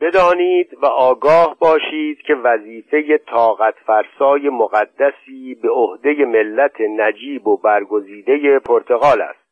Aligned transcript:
بدانید 0.00 0.78
و 0.82 0.86
آگاه 0.86 1.56
باشید 1.58 2.18
که 2.18 2.34
وظیفه 2.34 3.18
طاقت 3.18 3.74
فرسای 3.86 4.48
مقدسی 4.48 5.54
به 5.62 5.68
عهده 5.70 6.24
ملت 6.24 6.80
نجیب 6.80 7.46
و 7.46 7.56
برگزیده 7.56 8.58
پرتغال 8.58 9.20
است. 9.20 9.48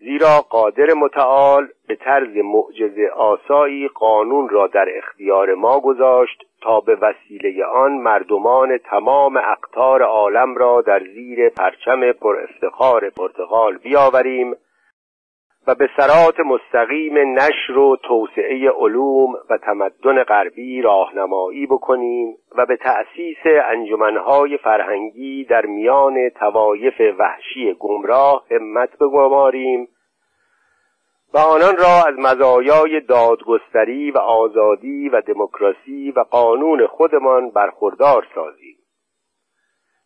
زیرا 0.00 0.40
قادر 0.50 0.86
متعال 0.96 1.68
به 1.88 1.96
طرز 1.96 2.36
معجزه 2.36 3.08
آسایی 3.16 3.88
قانون 3.88 4.48
را 4.48 4.66
در 4.66 4.86
اختیار 4.96 5.54
ما 5.54 5.80
گذاشت 5.80 6.44
تا 6.62 6.80
به 6.80 6.96
وسیله 6.96 7.64
آن 7.64 7.92
مردمان 7.92 8.78
تمام 8.78 9.36
اقطار 9.36 10.02
عالم 10.02 10.56
را 10.56 10.80
در 10.80 11.02
زیر 11.14 11.48
پرچم 11.48 12.12
پر 12.12 12.36
افتخار 12.42 13.10
پرتغال 13.10 13.78
بیاوریم 13.78 14.54
و 15.68 15.74
به 15.74 15.90
سرات 15.96 16.40
مستقیم 16.40 17.18
نشر 17.18 17.78
و 17.78 17.96
توسعه 17.96 18.70
علوم 18.70 19.34
و 19.50 19.58
تمدن 19.58 20.22
غربی 20.22 20.82
راهنمایی 20.82 21.66
بکنیم 21.66 22.36
و 22.56 22.66
به 22.66 22.76
تأسیس 22.76 23.62
انجمنهای 23.64 24.58
فرهنگی 24.58 25.44
در 25.44 25.66
میان 25.66 26.28
توایف 26.28 27.00
وحشی 27.18 27.74
گمراه 27.78 28.44
همت 28.50 28.98
بگماریم 28.98 29.88
و 31.34 31.38
آنان 31.38 31.76
را 31.76 32.04
از 32.08 32.18
مزایای 32.18 33.00
دادگستری 33.00 34.10
و 34.10 34.18
آزادی 34.18 35.08
و 35.08 35.20
دموکراسی 35.20 36.10
و 36.16 36.20
قانون 36.20 36.86
خودمان 36.86 37.50
برخوردار 37.50 38.26
سازیم. 38.34 38.76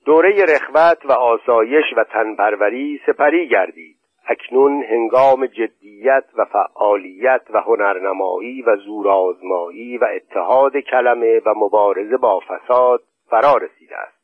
دوره 0.05 0.45
رخوت 0.45 1.07
و 1.07 1.13
آسایش 1.13 1.85
و 1.97 2.05
تنپروری 2.05 3.01
سپری 3.07 3.49
گردید. 3.49 4.02
اکنون 4.27 4.85
هنگام 4.85 5.47
جدیت 5.47 6.25
و 6.37 6.45
فعالیت 6.45 7.43
و 7.51 7.61
هنرنمایی 7.61 8.63
و 8.63 8.77
زورآزمایی 8.77 9.99
و 9.99 10.05
اتحاد 10.05 10.77
کلمه 10.77 11.41
و 11.47 11.55
مبارزه 11.57 12.17
با 12.17 12.41
فساد 12.41 13.03
فرا 13.31 13.57
رسیده 13.57 13.97
است. 13.97 14.23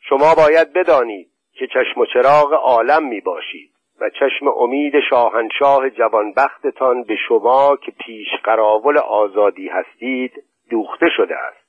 شما 0.00 0.34
باید 0.34 0.72
بدانید 0.72 1.30
که 1.52 1.66
چشم 1.66 2.00
و 2.00 2.06
چراغ 2.06 2.52
عالم 2.52 3.08
می 3.08 3.20
باشید 3.20 3.70
و 4.00 4.10
چشم 4.10 4.48
امید 4.48 4.94
شاهنشاه 5.10 5.90
جوانبختتان 5.90 7.02
به 7.02 7.16
شما 7.28 7.76
که 7.76 7.90
پیش 7.90 8.28
قراول 8.44 8.98
آزادی 8.98 9.68
هستید 9.68 10.32
دوخته 10.70 11.06
شده 11.16 11.36
است. 11.36 11.59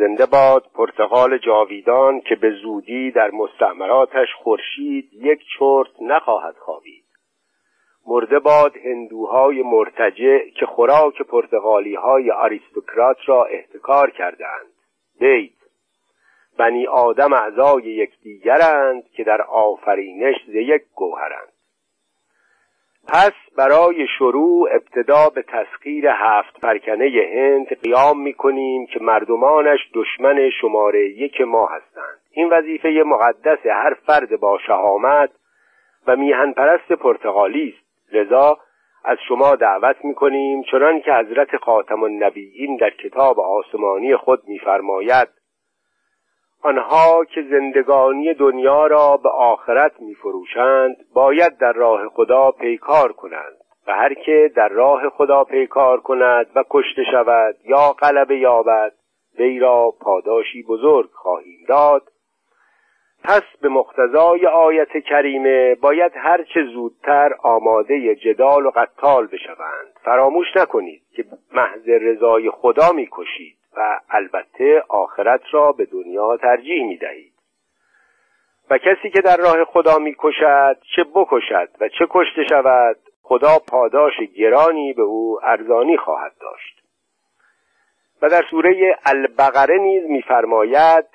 زنده 0.00 0.26
باد 0.26 0.66
پرتغال 0.74 1.38
جاویدان 1.38 2.20
که 2.20 2.34
به 2.34 2.50
زودی 2.50 3.10
در 3.10 3.30
مستعمراتش 3.30 4.28
خورشید 4.42 5.10
یک 5.12 5.40
چرت 5.58 6.02
نخواهد 6.02 6.56
خوابید. 6.56 7.04
مرده 8.06 8.38
باد 8.38 8.76
هندوهای 8.76 9.62
مرتجع 9.62 10.48
که 10.48 10.66
خوراک 10.66 11.22
پرتغالی 11.22 11.94
های 11.94 12.30
آریستوکرات 12.30 13.16
را 13.26 13.44
احتکار 13.44 14.10
کردند 14.10 14.72
بیت 15.20 15.52
بنی 16.58 16.86
آدم 16.86 17.32
اعضای 17.32 17.84
یکدیگرند 17.84 19.04
که 19.16 19.24
در 19.24 19.42
آفرینش 19.42 20.36
ز 20.46 20.54
یک 20.54 20.82
گوهرند. 20.94 21.52
پس 23.12 23.32
برای 23.56 24.06
شروع 24.18 24.68
ابتدا 24.72 25.28
به 25.34 25.42
تسخیر 25.42 26.08
هفت 26.08 26.60
پرکنه 26.60 27.10
هند 27.34 27.66
قیام 27.66 28.22
می 28.22 28.34
کنیم 28.34 28.86
که 28.86 29.00
مردمانش 29.00 29.80
دشمن 29.94 30.50
شماره 30.60 31.08
یک 31.08 31.40
ما 31.40 31.66
هستند. 31.66 32.20
این 32.30 32.48
وظیفه 32.48 33.02
مقدس 33.06 33.58
هر 33.66 33.94
فرد 34.06 34.40
با 34.40 34.58
شهامت 34.66 35.30
و 36.06 36.16
میهن 36.16 36.52
پرست 36.52 36.92
پرتغالی 36.92 37.74
است. 37.76 38.14
لذا 38.14 38.58
از 39.04 39.18
شما 39.28 39.54
دعوت 39.56 39.96
می 40.04 40.14
کنیم 40.14 40.62
چنان 40.62 41.00
که 41.00 41.12
حضرت 41.12 41.56
خاتم 41.56 42.02
النبیین 42.02 42.76
در 42.76 42.90
کتاب 42.90 43.40
آسمانی 43.40 44.16
خود 44.16 44.42
میفرماید 44.46 45.28
آنها 46.62 47.24
که 47.24 47.42
زندگانی 47.42 48.34
دنیا 48.34 48.86
را 48.86 49.16
به 49.16 49.28
آخرت 49.28 50.00
می 50.00 50.14
فروشند 50.14 50.96
باید 51.14 51.58
در 51.58 51.72
راه 51.72 52.08
خدا 52.08 52.50
پیکار 52.50 53.12
کنند. 53.12 53.56
و 53.86 53.92
هر 53.92 54.14
که 54.14 54.50
در 54.56 54.68
راه 54.68 55.08
خدا 55.08 55.44
پیکار 55.44 56.00
کند 56.00 56.46
و 56.54 56.64
کشته 56.70 57.02
شود 57.12 57.56
یا 57.64 57.92
غلبه 57.92 58.38
یابد 58.38 58.92
وی 59.38 59.58
را 59.58 59.94
پاداشی 60.00 60.62
بزرگ 60.62 61.10
خواهیم 61.12 61.64
داد. 61.68 62.02
پس 63.24 63.42
به 63.62 63.68
مقتضای 63.68 64.46
آیت 64.46 64.98
کریمه 64.98 65.74
باید 65.74 66.12
هرچه 66.14 66.64
زودتر 66.74 67.34
آماده 67.42 68.14
جدال 68.14 68.66
و 68.66 68.70
قتال 68.70 69.26
بشوند. 69.26 69.92
فراموش 70.04 70.46
نکنید 70.56 71.02
که 71.16 71.24
محض 71.52 71.88
رضای 71.88 72.50
خدا 72.50 72.92
می‌کشید. 72.92 73.59
و 73.76 74.00
البته 74.10 74.84
آخرت 74.88 75.40
را 75.50 75.72
به 75.72 75.84
دنیا 75.84 76.36
ترجیح 76.36 76.84
می 76.84 76.96
دهید 76.96 77.32
و 78.70 78.78
کسی 78.78 79.10
که 79.10 79.20
در 79.20 79.36
راه 79.36 79.64
خدا 79.64 79.98
می 79.98 80.16
کشد 80.18 80.76
چه 80.96 81.04
بکشد 81.14 81.68
و 81.80 81.88
چه 81.88 82.06
کشته 82.10 82.44
شود 82.48 82.96
خدا 83.22 83.58
پاداش 83.70 84.12
گرانی 84.36 84.92
به 84.92 85.02
او 85.02 85.38
ارزانی 85.42 85.96
خواهد 85.96 86.32
داشت. 86.40 86.82
و 88.22 88.28
در 88.28 88.42
سوره 88.50 88.98
البقره 89.06 89.78
نیز 89.78 90.04
میفرماید 90.04 91.06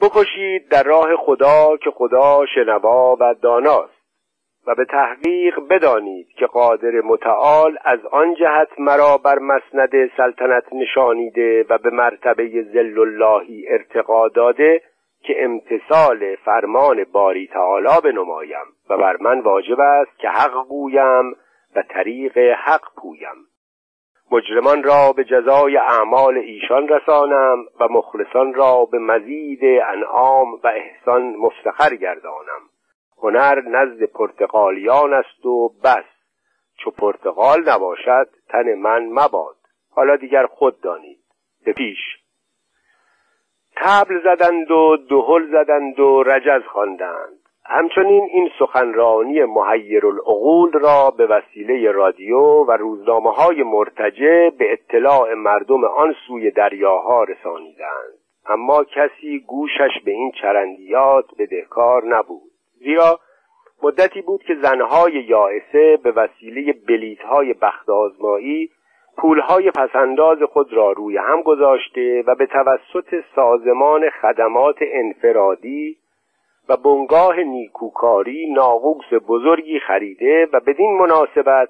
بکشید 0.00 0.68
در 0.68 0.82
راه 0.82 1.16
خدا 1.16 1.76
که 1.76 1.90
خدا 1.90 2.46
شنوا 2.54 3.16
و 3.20 3.34
داناست. 3.34 4.01
و 4.66 4.74
به 4.74 4.84
تحقیق 4.84 5.60
بدانید 5.70 6.28
که 6.28 6.46
قادر 6.46 7.00
متعال 7.04 7.78
از 7.84 7.98
آن 8.12 8.34
جهت 8.34 8.68
مرا 8.78 9.18
بر 9.18 9.38
مسند 9.38 10.10
سلطنت 10.16 10.72
نشانیده 10.72 11.66
و 11.68 11.78
به 11.78 11.90
مرتبه 11.90 12.62
زل 12.62 12.98
اللهی 12.98 13.68
ارتقا 13.68 14.28
داده 14.28 14.82
که 15.22 15.44
امتصال 15.44 16.36
فرمان 16.36 17.04
باری 17.04 17.46
تعالی 17.46 18.00
بنمایم 18.04 18.66
و 18.90 18.96
بر 18.96 19.16
من 19.20 19.40
واجب 19.40 19.80
است 19.80 20.18
که 20.18 20.28
حق 20.28 20.66
گویم 20.68 21.30
و 21.76 21.82
طریق 21.88 22.38
حق 22.38 22.84
پویم. 22.96 23.46
مجرمان 24.32 24.82
را 24.82 25.12
به 25.16 25.24
جزای 25.24 25.76
اعمال 25.76 26.38
ایشان 26.38 26.88
رسانم 26.88 27.64
و 27.80 27.88
مخلصان 27.90 28.54
را 28.54 28.84
به 28.84 28.98
مزید 28.98 29.60
انعام 29.64 30.52
و 30.52 30.66
احسان 30.66 31.22
مفتخر 31.22 31.94
گردانم. 31.94 32.71
هنر 33.22 33.60
نزد 33.60 34.02
پرتغالیان 34.02 35.14
است 35.14 35.46
و 35.46 35.68
بس. 35.84 36.04
چو 36.78 36.90
پرتغال 36.90 37.68
نباشد 37.68 38.28
تن 38.48 38.74
من 38.74 39.06
مباد. 39.06 39.56
حالا 39.90 40.16
دیگر 40.16 40.46
خود 40.46 40.80
دانید. 40.80 41.18
به 41.64 41.72
پیش. 41.72 41.98
تبل 43.76 44.20
زدند 44.24 44.70
و 44.70 44.96
دهل 45.10 45.50
زدند 45.50 46.00
و 46.00 46.22
رجز 46.22 46.62
خواندند. 46.66 47.38
همچنین 47.64 48.28
این 48.32 48.50
سخنرانی 48.58 49.44
محیر 49.44 50.06
العقول 50.06 50.72
را 50.72 51.10
به 51.10 51.26
وسیله 51.26 51.90
رادیو 51.90 52.40
و 52.40 52.70
روزنامه 52.70 53.30
های 53.30 53.62
مرتجع 53.62 54.50
به 54.50 54.72
اطلاع 54.72 55.34
مردم 55.34 55.84
آن 55.84 56.14
سوی 56.26 56.50
دریاها 56.50 57.24
رسانیدند. 57.24 58.18
اما 58.46 58.84
کسی 58.84 59.40
گوشش 59.40 60.00
به 60.04 60.10
این 60.10 60.32
چرندیات 60.42 61.24
بدهکار 61.38 62.04
نبود. 62.04 62.51
زیرا 62.84 63.20
مدتی 63.82 64.22
بود 64.22 64.42
که 64.42 64.54
زنهای 64.62 65.12
یائسه 65.12 65.98
به 66.02 66.12
وسیله 66.12 66.72
بلیتهای 66.88 67.52
بخت 67.52 67.90
آزمایی 67.90 68.70
پولهای 69.16 69.70
پسنداز 69.70 70.38
خود 70.42 70.72
را 70.72 70.92
روی 70.92 71.16
هم 71.16 71.42
گذاشته 71.42 72.24
و 72.26 72.34
به 72.34 72.46
توسط 72.46 73.24
سازمان 73.34 74.10
خدمات 74.10 74.76
انفرادی 74.80 75.96
و 76.68 76.76
بنگاه 76.76 77.40
نیکوکاری 77.40 78.52
ناقوس 78.52 79.04
بزرگی 79.28 79.80
خریده 79.80 80.48
و 80.52 80.60
بدین 80.60 80.98
مناسبت 80.98 81.68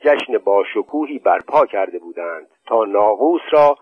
جشن 0.00 0.38
باشکوهی 0.38 1.18
برپا 1.18 1.66
کرده 1.66 1.98
بودند 1.98 2.46
تا 2.66 2.84
ناقوس 2.84 3.42
را 3.50 3.76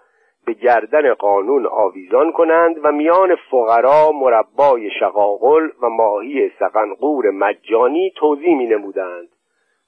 به 0.46 0.52
گردن 0.52 1.14
قانون 1.14 1.66
آویزان 1.66 2.32
کنند 2.32 2.84
و 2.84 2.92
میان 2.92 3.36
فقرا 3.50 4.12
مربای 4.12 4.90
شقاقل 5.00 5.68
و 5.82 5.88
ماهی 5.88 6.50
سقنقور 6.58 7.30
مجانی 7.30 8.12
توضیح 8.16 8.56
می 8.56 8.66
نمودند 8.66 9.28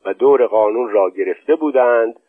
و 0.04 0.14
دور 0.14 0.46
قانون 0.46 0.90
را 0.90 1.10
گرفته 1.10 1.56
بودند 1.56 2.20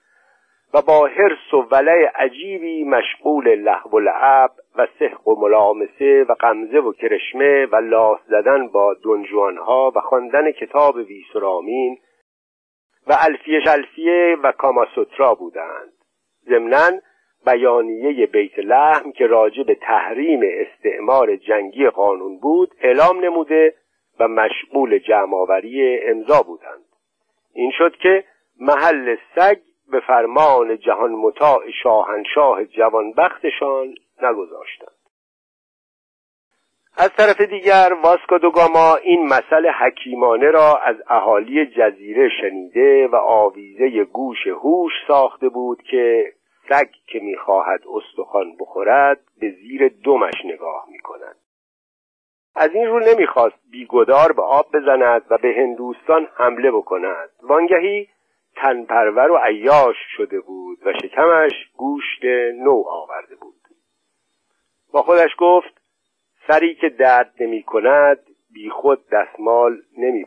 و 0.73 0.81
با 0.81 1.07
حرس 1.07 1.53
و 1.53 1.57
ولع 1.71 2.11
عجیبی 2.15 2.83
مشغول 2.83 3.55
لحو 3.55 3.89
و 3.89 3.99
لعب 3.99 4.51
و 4.75 4.87
سحق 4.99 5.27
و 5.27 5.35
ملامسه 5.35 6.25
و 6.29 6.33
قمزه 6.33 6.79
و 6.79 6.93
کرشمه 6.93 7.65
و 7.65 7.75
لاس 7.75 8.19
زدن 8.27 8.67
با 8.67 8.95
دنجوانها 9.03 9.91
و 9.95 9.99
خواندن 9.99 10.51
کتاب 10.51 10.95
ویسرامین 10.95 11.97
و 13.07 13.15
الفیه 13.19 13.59
شلفیه 13.59 14.37
و 14.43 14.51
کاماسوترا 14.51 15.35
بودند. 15.35 15.93
ضمناً 16.49 16.91
بیانیه 17.45 18.25
بیت 18.25 18.59
لحم 18.59 19.11
که 19.11 19.27
راجع 19.27 19.63
به 19.63 19.75
تحریم 19.75 20.39
استعمار 20.43 21.35
جنگی 21.35 21.89
قانون 21.89 22.39
بود 22.39 22.75
اعلام 22.81 23.25
نموده 23.25 23.73
و 24.19 24.27
مشغول 24.27 24.99
جمعآوری 24.99 25.99
امضا 26.03 26.41
بودند. 26.41 26.85
این 27.53 27.71
شد 27.77 27.95
که 27.95 28.23
محل 28.59 29.15
سگ 29.35 29.57
به 29.91 29.99
فرمان 29.99 30.77
جهان 30.77 31.11
مطاع 31.11 31.71
شاهنشاه 31.83 32.65
جوانبختشان 32.65 33.95
نگذاشتند. 34.21 34.99
از 36.97 37.09
طرف 37.17 37.41
دیگر 37.41 37.97
واسکو 38.03 38.37
دوگاما 38.37 38.95
این 38.95 39.25
مسئله 39.25 39.71
حکیمانه 39.71 40.51
را 40.51 40.75
از 40.75 40.95
اهالی 41.07 41.65
جزیره 41.65 42.29
شنیده 42.41 43.07
و 43.07 43.15
آویزه 43.15 44.03
گوش 44.03 44.47
هوش 44.47 44.91
ساخته 45.07 45.49
بود 45.49 45.81
که 45.81 46.33
سگ 46.69 46.89
که 47.07 47.19
می‌خواهد 47.19 47.83
استخوان 47.87 48.55
بخورد 48.59 49.19
به 49.39 49.51
زیر 49.51 49.87
دمش 50.03 50.45
نگاه 50.45 50.85
می‌کند. 50.91 51.35
از 52.55 52.69
این 52.73 52.87
رو 52.87 52.99
نمی‌خواست 52.99 53.55
بیگدار 53.71 54.31
به 54.31 54.41
آب 54.41 54.71
بزند 54.73 55.25
و 55.29 55.37
به 55.37 55.53
هندوستان 55.57 56.27
حمله 56.35 56.71
بکند. 56.71 57.29
وانگهی 57.43 58.07
تنپرور 58.55 59.31
و 59.31 59.37
عیاش 59.37 59.95
شده 60.17 60.39
بود 60.39 60.87
و 60.87 60.93
شکمش 60.93 61.51
گوشت 61.77 62.25
نو 62.55 62.83
آورده 62.87 63.35
بود. 63.35 63.55
با 64.91 65.01
خودش 65.01 65.31
گفت 65.37 65.81
سری 66.47 66.75
که 66.75 66.89
درد 66.89 67.33
نمی 67.39 67.63
کند 67.63 68.19
بی 68.53 68.69
خود 68.69 69.09
دستمال 69.09 69.81
نمی 69.97 70.23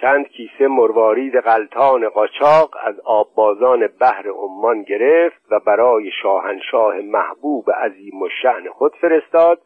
چند 0.00 0.28
کیسه 0.28 0.68
مروارید 0.68 1.40
غلطان 1.40 2.08
قاچاق 2.08 2.76
از 2.82 3.00
آببازان 3.04 3.86
بحر 4.00 4.28
عمان 4.28 4.82
گرفت 4.82 5.42
و 5.50 5.60
برای 5.60 6.10
شاهنشاه 6.22 7.00
محبوب 7.00 7.70
عظیم 7.70 8.22
و 8.22 8.28
شعن 8.42 8.70
خود 8.70 8.96
فرستاد 9.00 9.60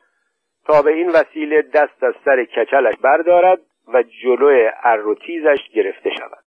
تا 0.66 0.82
به 0.82 0.92
این 0.92 1.08
وسیله 1.08 1.62
دست 1.62 2.02
از 2.02 2.14
سر 2.24 2.44
کچلش 2.44 2.94
بردارد 3.02 3.60
و 3.94 4.02
جلو 4.02 4.70
اروتیزش 4.82 5.68
گرفته 5.74 6.10
شود. 6.10 6.44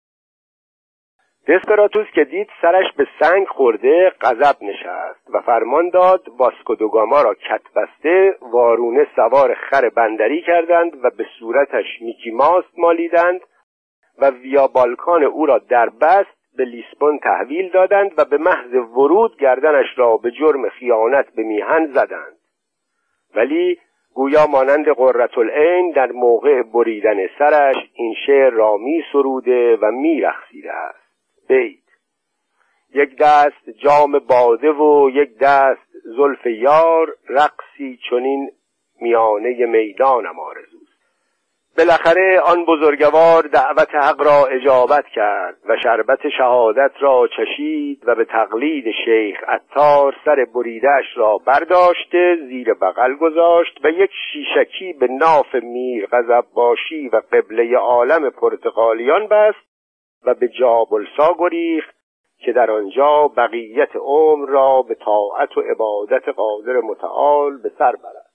دسپراتوس 1.48 2.08
که 2.16 2.24
دید 2.24 2.50
سرش 2.62 2.86
به 2.98 3.08
سنگ 3.20 3.48
خورده 3.48 4.12
غضب 4.22 4.56
نشست 4.64 5.30
و 5.34 5.42
فرمان 5.42 5.90
داد 5.90 6.22
واسکودوگاما 6.38 7.22
را 7.22 7.34
کت 7.34 7.62
بسته 7.76 8.36
وارونه 8.42 9.08
سوار 9.16 9.54
خر 9.54 9.90
بندری 9.90 10.42
کردند 10.42 11.06
و 11.06 11.10
به 11.10 11.26
صورتش 11.40 11.86
میکی 12.02 12.32
ماست 12.32 12.80
مالیدند 12.80 13.42
و 14.18 14.30
ویا 14.30 14.68
بالکان 14.68 15.24
او 15.24 15.46
را 15.46 15.58
در 15.58 15.90
بست 15.90 16.38
به 16.58 16.66
لیسبون 16.66 17.20
تحویل 17.20 17.70
دادند 17.70 18.12
و 18.18 18.26
به 18.26 18.38
محض 18.38 18.74
ورود 18.74 19.38
گردنش 19.40 19.86
را 19.96 20.18
به 20.18 20.32
جرم 20.32 20.70
خیانت 20.70 21.36
به 21.36 21.44
میهن 21.44 21.86
زدند. 21.86 22.38
ولی 23.36 23.80
گویا 24.14 24.48
مانند 24.48 24.90
قررت 24.90 25.38
العین 25.38 25.92
در 25.92 26.12
موقع 26.12 26.64
بریدن 26.64 27.28
سرش 27.40 27.76
این 27.94 28.16
شعر 28.26 28.50
را 28.50 28.78
می 28.78 29.04
سروده 29.12 29.78
و 29.82 29.92
می 29.92 30.22
رخصیده 30.22 30.74
است. 30.74 31.08
بیت 31.48 31.88
یک 32.94 33.18
دست 33.20 33.70
جام 33.70 34.20
باده 34.20 34.72
و 34.72 35.10
یک 35.14 35.38
دست 35.38 35.88
زلف 36.04 36.46
یار 36.46 37.16
رقصی 37.30 38.00
چنین 38.10 38.52
میانه 39.02 39.66
می‌دانم 39.66 40.40
آرزوست 40.40 40.77
بالاخره 41.78 42.40
آن 42.40 42.66
بزرگوار 42.66 43.44
دعوت 43.44 43.96
حق 43.96 44.22
را 44.22 44.46
اجابت 44.46 45.06
کرد 45.08 45.58
و 45.70 45.76
شربت 45.84 46.30
شهادت 46.38 46.92
را 47.00 47.28
چشید 47.38 48.04
و 48.06 48.16
به 48.16 48.26
تقلید 48.26 48.86
شیخ 49.06 49.38
اتار 49.54 50.16
سر 50.26 50.46
بریدش 50.56 51.06
را 51.16 51.38
برداشته 51.38 52.38
زیر 52.48 52.74
بغل 52.74 53.16
گذاشت 53.16 53.80
و 53.84 53.90
یک 53.90 54.12
شیشکی 54.34 54.94
به 54.94 55.08
ناف 55.08 55.56
میر 55.56 56.08
غضب 56.12 56.46
باشی 56.54 57.10
و 57.10 57.22
قبله 57.32 57.78
عالم 57.78 58.30
پرتغالیان 58.30 59.28
بست 59.28 59.68
و 60.26 60.34
به 60.34 60.48
جابلسا 60.48 61.36
گریخت 61.40 61.96
که 62.38 62.52
در 62.54 62.72
آنجا 62.72 63.32
بقیت 63.38 63.96
عمر 63.96 64.50
را 64.50 64.82
به 64.82 64.96
طاعت 64.96 65.58
و 65.58 65.62
عبادت 65.62 66.30
قادر 66.30 66.82
متعال 66.84 67.58
به 67.58 67.72
سر 67.80 67.92
برد. 67.92 68.27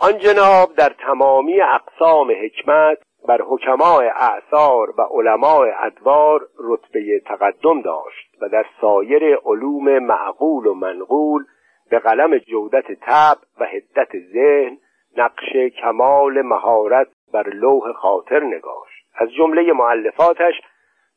آن 0.00 0.18
جناب 0.18 0.74
در 0.76 0.88
تمامی 0.88 1.60
اقسام 1.60 2.30
حکمت 2.30 2.98
بر 3.28 3.42
حکماء 3.42 4.04
اعثار 4.16 4.94
و 4.98 5.02
علماء 5.02 5.66
ادوار 5.80 6.40
رتبه 6.58 7.20
تقدم 7.26 7.82
داشت 7.82 8.34
و 8.40 8.48
در 8.48 8.66
سایر 8.80 9.36
علوم 9.46 9.98
معقول 9.98 10.66
و 10.66 10.74
منقول 10.74 11.44
به 11.90 11.98
قلم 11.98 12.38
جودت 12.38 12.92
طب 12.92 13.36
و 13.60 13.64
حدت 13.64 14.08
ذهن 14.32 14.78
نقش 15.16 15.56
کمال 15.82 16.42
مهارت 16.42 17.08
بر 17.32 17.48
لوح 17.48 17.92
خاطر 17.92 18.44
نگاشت. 18.44 19.04
از 19.14 19.28
جمله 19.32 19.72
معلفاتش 19.72 20.54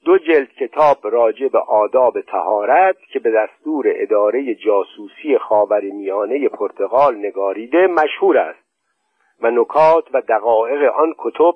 دو 0.05 0.17
جلد 0.17 0.49
کتاب 0.49 0.97
راجع 1.03 1.47
به 1.47 1.59
آداب 1.59 2.21
تهارت 2.21 2.97
که 3.13 3.19
به 3.19 3.31
دستور 3.31 3.85
اداره 3.87 4.55
جاسوسی 4.55 5.37
خاور 5.37 5.81
میانه 5.81 6.49
پرتغال 6.49 7.15
نگاریده 7.15 7.87
مشهور 7.87 8.37
است. 8.37 8.60
و 9.41 9.51
نکات 9.51 10.05
و 10.13 10.21
دقایق 10.21 10.91
آن 10.91 11.13
کتب 11.17 11.55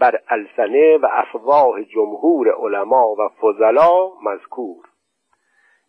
بر 0.00 0.20
السنه 0.28 0.96
و 0.96 1.06
افواه 1.10 1.84
جمهور 1.84 2.50
علما 2.50 3.08
و 3.08 3.28
فضلا 3.28 4.08
مذکور. 4.22 4.84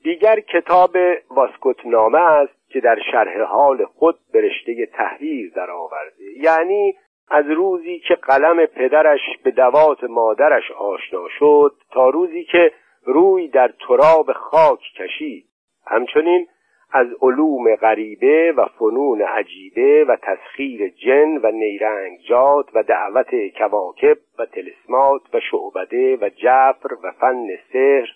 دیگر 0.04 0.40
کتاب 0.40 0.98
واسکوتنامه 1.30 2.20
است 2.20 2.70
که 2.70 2.80
در 2.80 2.98
شرح 3.12 3.42
حال 3.42 3.86
خود 3.86 4.16
به 4.34 4.42
رشته 4.42 4.86
تحریر 4.86 5.52
درآورده. 5.56 6.24
یعنی 6.38 6.96
از 7.30 7.46
روزی 7.46 8.00
که 8.00 8.16
قلم 8.16 8.66
پدرش 8.66 9.20
به 9.44 9.52
دوات 9.52 10.04
مادرش 10.04 10.72
آشنا 10.72 11.28
شد 11.40 11.76
تا 11.92 12.10
روزی 12.10 12.44
که 12.44 12.72
روی 13.06 13.48
در 13.48 13.74
تراب 13.88 14.32
خاک 14.34 14.80
کشید. 14.80 15.46
همچنین 15.88 16.48
از 16.94 17.08
علوم 17.22 17.76
غریبه 17.76 18.54
و 18.58 18.66
فنون 18.80 19.22
عجیبه 19.22 20.06
و 20.08 20.18
تسخیر 20.22 20.90
جن 20.90 21.38
و 21.44 21.52
نیرنگجات 21.52 22.66
و 22.74 22.84
دعوت 22.84 23.30
کواکب 23.58 24.18
و 24.40 24.46
تلسمات 24.46 25.22
و 25.34 25.40
شعبده 25.40 26.18
و 26.22 26.30
جفر 26.30 26.94
و 27.04 27.12
فن 27.12 27.48
سحر 27.74 28.10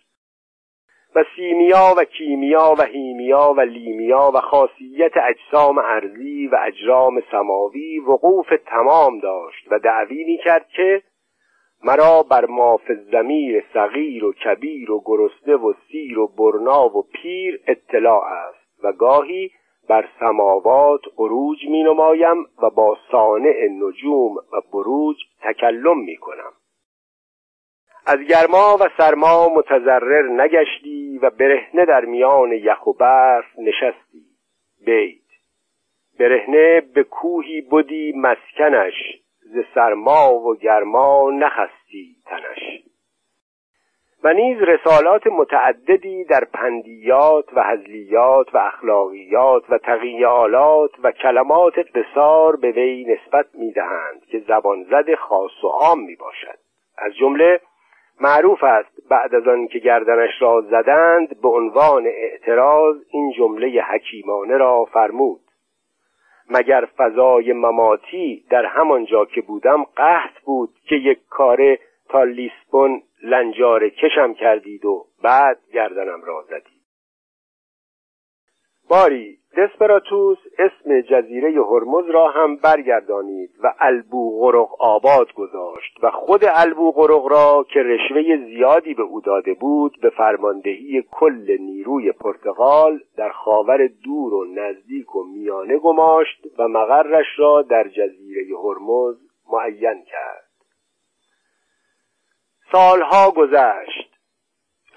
و 1.15 1.23
سیمیا 1.35 1.93
و 1.97 2.03
کیمیا 2.03 2.75
و 2.79 2.81
هیمیا 2.81 3.53
و 3.57 3.61
لیمیا 3.61 4.31
و 4.33 4.39
خاصیت 4.39 5.17
اجسام 5.17 5.77
ارزی 5.77 6.47
و 6.47 6.57
اجرام 6.61 7.21
سماوی 7.31 7.99
وقوف 7.99 8.53
تمام 8.65 9.19
داشت 9.19 9.67
و 9.71 9.79
دعوی 9.79 10.23
می 10.23 10.37
کرد 10.37 10.67
که 10.67 11.01
مرا 11.83 12.23
بر 12.23 12.45
ماف 12.45 12.91
زمیر 13.11 13.63
صغیر 13.73 14.25
و 14.25 14.33
کبیر 14.33 14.91
و 14.91 15.03
گرسنه 15.05 15.55
و 15.55 15.73
سیر 15.91 16.19
و 16.19 16.27
برنا 16.27 16.97
و 16.97 17.07
پیر 17.13 17.59
اطلاع 17.67 18.23
است. 18.23 18.64
و 18.85 18.91
گاهی 18.91 19.51
بر 19.89 20.09
سماوات 20.19 21.01
عروج 21.17 21.57
می 21.69 21.83
نمایم 21.83 22.45
و 22.61 22.69
با 22.69 22.97
صانع 23.11 23.67
نجوم 23.79 24.35
و 24.35 24.61
بروج 24.73 25.17
تکلم 25.41 25.99
می 25.99 26.17
کنم 26.17 26.53
از 28.07 28.19
گرما 28.19 28.77
و 28.79 28.89
سرما 28.97 29.49
متضرر 29.49 30.41
نگشتی 30.41 31.19
و 31.21 31.29
برهنه 31.29 31.85
در 31.85 32.05
میان 32.05 32.51
یخ 32.51 32.87
و 32.87 32.93
برف 32.93 33.45
نشستی. 33.57 34.25
بیت. 34.85 35.21
برهنه 36.19 36.81
به 36.81 37.03
کوهی 37.03 37.61
بودی 37.61 38.13
مسکنش 38.17 38.93
ز 39.39 39.57
سرما 39.75 40.33
و 40.33 40.55
گرما 40.55 41.31
نخستی. 41.31 42.14
و 44.25 44.33
نیز 44.33 44.61
رسالات 44.61 45.27
متعددی 45.27 46.23
در 46.23 46.43
پندیات 46.53 47.53
و 47.53 47.63
هزلیات 47.63 48.55
و 48.55 48.57
اخلاقیات 48.57 49.63
و 49.69 49.77
تقییالات 49.77 50.91
و 51.03 51.11
کلمات 51.11 51.73
قصار 51.95 52.55
به 52.55 52.71
وی 52.71 53.05
نسبت 53.05 53.45
می‌دهند 53.53 54.25
که 54.31 54.39
زبان 54.47 54.83
زد 54.83 55.15
خاص 55.15 55.63
و 55.63 55.67
عام 55.67 55.99
می 55.99 56.15
باشد 56.15 56.57
از 56.97 57.15
جمله 57.15 57.59
معروف 58.21 58.63
است 58.63 59.09
بعد 59.09 59.35
از 59.35 59.47
آن 59.47 59.67
که 59.67 59.79
گردنش 59.79 60.41
را 60.41 60.61
زدند 60.61 61.41
به 61.41 61.49
عنوان 61.49 62.05
اعتراض 62.05 62.95
این 63.11 63.31
جمله 63.37 63.81
حکیمانه 63.81 64.57
را 64.57 64.85
فرمود. 64.85 65.41
مگر 66.49 66.87
فضای 66.97 67.53
مماتی 67.53 68.45
در 68.49 68.65
همان 68.65 69.05
جا 69.05 69.25
که 69.25 69.41
بودم 69.41 69.83
قحط 69.83 70.39
بود 70.45 70.69
که 70.89 70.95
یک 70.95 71.19
کاره 71.29 71.79
تا 72.15 72.23
لیسبون 72.23 73.01
لنجار 73.23 73.89
کشم 73.89 74.33
کردید 74.33 74.85
و 74.85 75.05
بعد 75.23 75.59
گردنم 75.73 76.21
را 76.23 76.45
زدید. 76.49 76.85
باری 78.89 79.37
دسپراتوس 79.57 80.37
اسم 80.59 81.01
جزیره 81.01 81.63
هرمز 81.63 82.09
را 82.09 82.27
هم 82.27 82.55
برگردانید 82.55 83.49
و 83.63 83.73
البوغرق 83.79 84.81
آباد 84.81 85.33
گذاشت 85.33 86.03
و 86.03 86.05
البو 86.05 86.47
البوغرق 86.55 87.27
را 87.27 87.65
که 87.73 87.79
رشوه 87.79 88.45
زیادی 88.45 88.93
به 88.93 89.03
او 89.03 89.21
داده 89.21 89.53
بود 89.53 89.97
به 90.01 90.09
فرماندهی 90.09 91.03
کل 91.11 91.57
نیروی 91.59 92.11
پرتغال 92.11 92.99
در 93.17 93.29
خاور 93.29 93.87
دور 94.03 94.33
و 94.33 94.45
نزدیک 94.45 95.15
و 95.15 95.23
میانه 95.23 95.77
گماشت 95.77 96.47
و 96.59 96.67
مقرش 96.67 97.27
را 97.37 97.61
در 97.61 97.87
جزیره 97.87 98.57
هرمز 98.63 99.15
معین 99.51 100.03
کرد. 100.05 100.44
سالها 102.71 103.31
گذشت. 103.31 104.15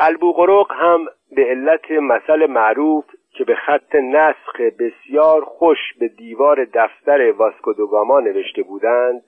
البوغرق 0.00 0.72
هم 0.72 1.06
به 1.36 1.44
علت 1.44 1.90
مثل 1.90 2.46
معروف 2.46 3.04
که 3.32 3.44
به 3.44 3.54
خط 3.54 3.94
نسخ 3.94 4.60
بسیار 4.60 5.44
خوش 5.44 5.78
به 6.00 6.08
دیوار 6.08 6.64
دفتر 6.64 7.32
واسکودوگاما 7.32 8.20
نوشته 8.20 8.62
بودند 8.62 9.22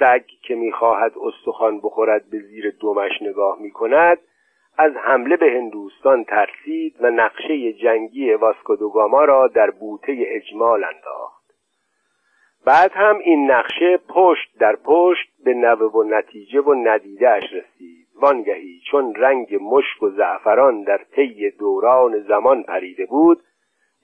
سگ 0.00 0.24
که 0.42 0.54
می‌خواهد 0.54 1.12
استخوان 1.22 1.80
بخورد 1.80 2.30
به 2.30 2.38
زیر 2.38 2.70
دومش 2.80 3.22
نگاه 3.22 3.58
می‌کند 3.60 4.18
از 4.78 4.92
حمله 4.96 5.36
به 5.36 5.46
هندوستان 5.46 6.24
ترسید 6.24 6.96
و 7.00 7.10
نقشه 7.10 7.72
جنگی 7.72 8.32
واسکودوگاما 8.32 9.24
را 9.24 9.48
در 9.48 9.70
بوته 9.70 10.16
اجمال 10.26 10.84
انداخت. 10.84 11.33
بعد 12.64 12.92
هم 12.94 13.18
این 13.18 13.50
نقشه 13.50 13.96
پشت 14.08 14.58
در 14.58 14.76
پشت 14.76 15.28
به 15.44 15.54
نوه 15.54 15.92
و 15.92 16.02
نتیجه 16.02 16.60
و 16.60 16.74
ندیدهش 16.74 17.44
رسید. 17.52 18.06
وانگهی 18.20 18.80
چون 18.90 19.14
رنگ 19.14 19.58
مشک 19.60 20.02
و 20.02 20.10
زعفران 20.10 20.82
در 20.82 21.00
طی 21.16 21.50
دوران 21.50 22.20
زمان 22.20 22.62
پریده 22.62 23.06
بود 23.06 23.40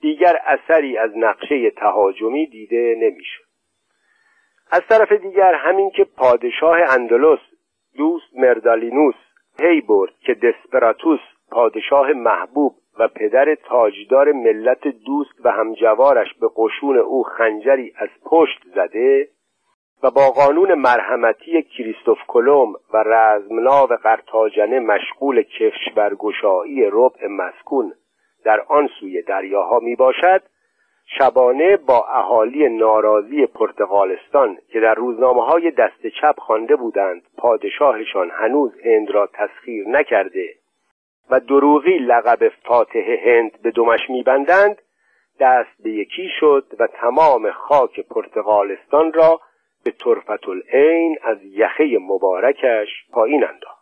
دیگر 0.01 0.39
اثری 0.45 0.97
از 0.97 1.17
نقشه 1.17 1.69
تهاجمی 1.69 2.45
دیده 2.45 2.95
نمی‌شد. 2.97 3.43
از 4.71 4.81
طرف 4.89 5.11
دیگر 5.11 5.53
همین 5.53 5.89
که 5.89 6.03
پادشاه 6.03 6.77
اندلس 6.89 7.39
دوست 7.97 8.35
مردالینوس 8.35 9.15
پی 9.59 9.81
برد 9.81 10.13
که 10.25 10.33
دسپراتوس 10.33 11.19
پادشاه 11.51 12.13
محبوب 12.13 12.75
و 12.99 13.07
پدر 13.07 13.55
تاجدار 13.55 14.31
ملت 14.31 14.87
دوست 14.87 15.45
و 15.45 15.51
همجوارش 15.51 16.33
به 16.41 16.49
قشون 16.55 16.97
او 16.97 17.23
خنجری 17.23 17.93
از 17.97 18.09
پشت 18.25 18.59
زده 18.75 19.27
و 20.03 20.11
با 20.11 20.29
قانون 20.29 20.73
مرحمتی 20.73 21.63
کریستوف 21.63 22.17
کلم 22.27 22.73
و 22.93 23.03
رزمناو 23.05 23.87
قرتاجنه 23.87 24.79
مشغول 24.79 25.43
کشورگشایی 25.43 26.89
ربع 26.91 27.27
مسکون 27.27 27.93
در 28.43 28.61
آن 28.67 28.89
سوی 28.99 29.21
دریاها 29.21 29.79
می 29.79 29.95
باشد 29.95 30.41
شبانه 31.17 31.77
با 31.77 32.07
اهالی 32.07 32.69
ناراضی 32.69 33.45
پرتغالستان 33.45 34.57
که 34.69 34.79
در 34.79 34.93
روزنامه 34.93 35.45
های 35.45 35.71
دست 35.71 36.07
چپ 36.21 36.39
خوانده 36.39 36.75
بودند 36.75 37.21
پادشاهشان 37.37 38.31
هنوز 38.31 38.71
هند 38.85 39.11
را 39.11 39.29
تسخیر 39.33 39.87
نکرده. 39.87 40.60
و 41.31 41.39
دروغی 41.39 41.97
لقب 41.97 42.49
فاتح 42.49 43.15
هند 43.25 43.61
به 43.61 43.71
دمش 43.71 44.09
میبندند 44.09 44.81
دست 45.39 45.81
به 45.83 45.89
یکی 45.89 46.29
شد 46.39 46.65
و 46.79 46.87
تمام 46.87 47.51
خاک 47.51 47.99
پرتغالستان 47.99 49.13
را 49.13 49.39
به 49.83 49.91
طرفت 49.91 50.49
العین 50.49 51.17
از 51.23 51.37
یخه 51.43 51.97
مبارکش 52.01 52.87
پایین 53.11 53.43
انداخت. 53.43 53.81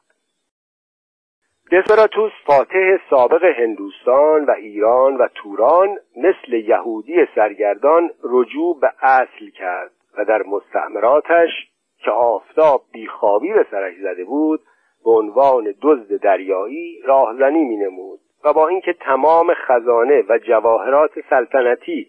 دسپراتوس 1.72 2.32
فاتح 2.46 2.98
سابق 3.10 3.44
هندوستان 3.44 4.46
و 4.46 4.52
ایران 4.52 5.18
و 5.18 5.28
توران 5.28 5.98
مثل 6.18 6.54
یهودی 6.54 7.28
سرگردان 7.36 8.12
رجوع 8.24 8.80
به 8.80 8.92
اصل 9.02 9.50
کرد 9.50 9.92
و 10.18 10.26
در 10.26 10.44
مستعمراتش 10.44 11.50
که 11.98 12.12
آفتاب 12.12 12.84
بیخوابی 12.92 13.54
به 13.54 13.66
سرش 13.72 13.94
زده 13.98 14.26
بود 14.26 14.62
به 15.06 15.12
عنوان 15.12 15.74
دزد 15.82 16.22
دریایی 16.22 17.02
راهزنی 17.06 17.64
می 17.64 17.78
نمود 17.78 18.20
و 18.44 18.54
با 18.54 18.68
اینکه 18.68 18.94
تمام 18.94 19.54
خزانه 19.54 20.24
و 20.30 20.38
جواهرات 20.38 21.12
سلطنتی 21.30 22.08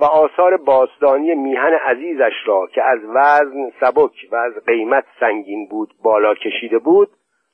و 0.00 0.04
آثار 0.04 0.56
باستانی 0.56 1.34
میهن 1.34 1.72
عزیزش 1.72 2.32
را 2.46 2.66
که 2.66 2.82
از 2.82 2.98
وزن 3.04 3.72
سبک 3.80 4.28
و 4.32 4.36
از 4.36 4.52
قیمت 4.66 5.04
سنگین 5.20 5.68
بود 5.68 5.94
بالا 6.02 6.34
کشیده 6.34 6.78
بود 6.78 7.08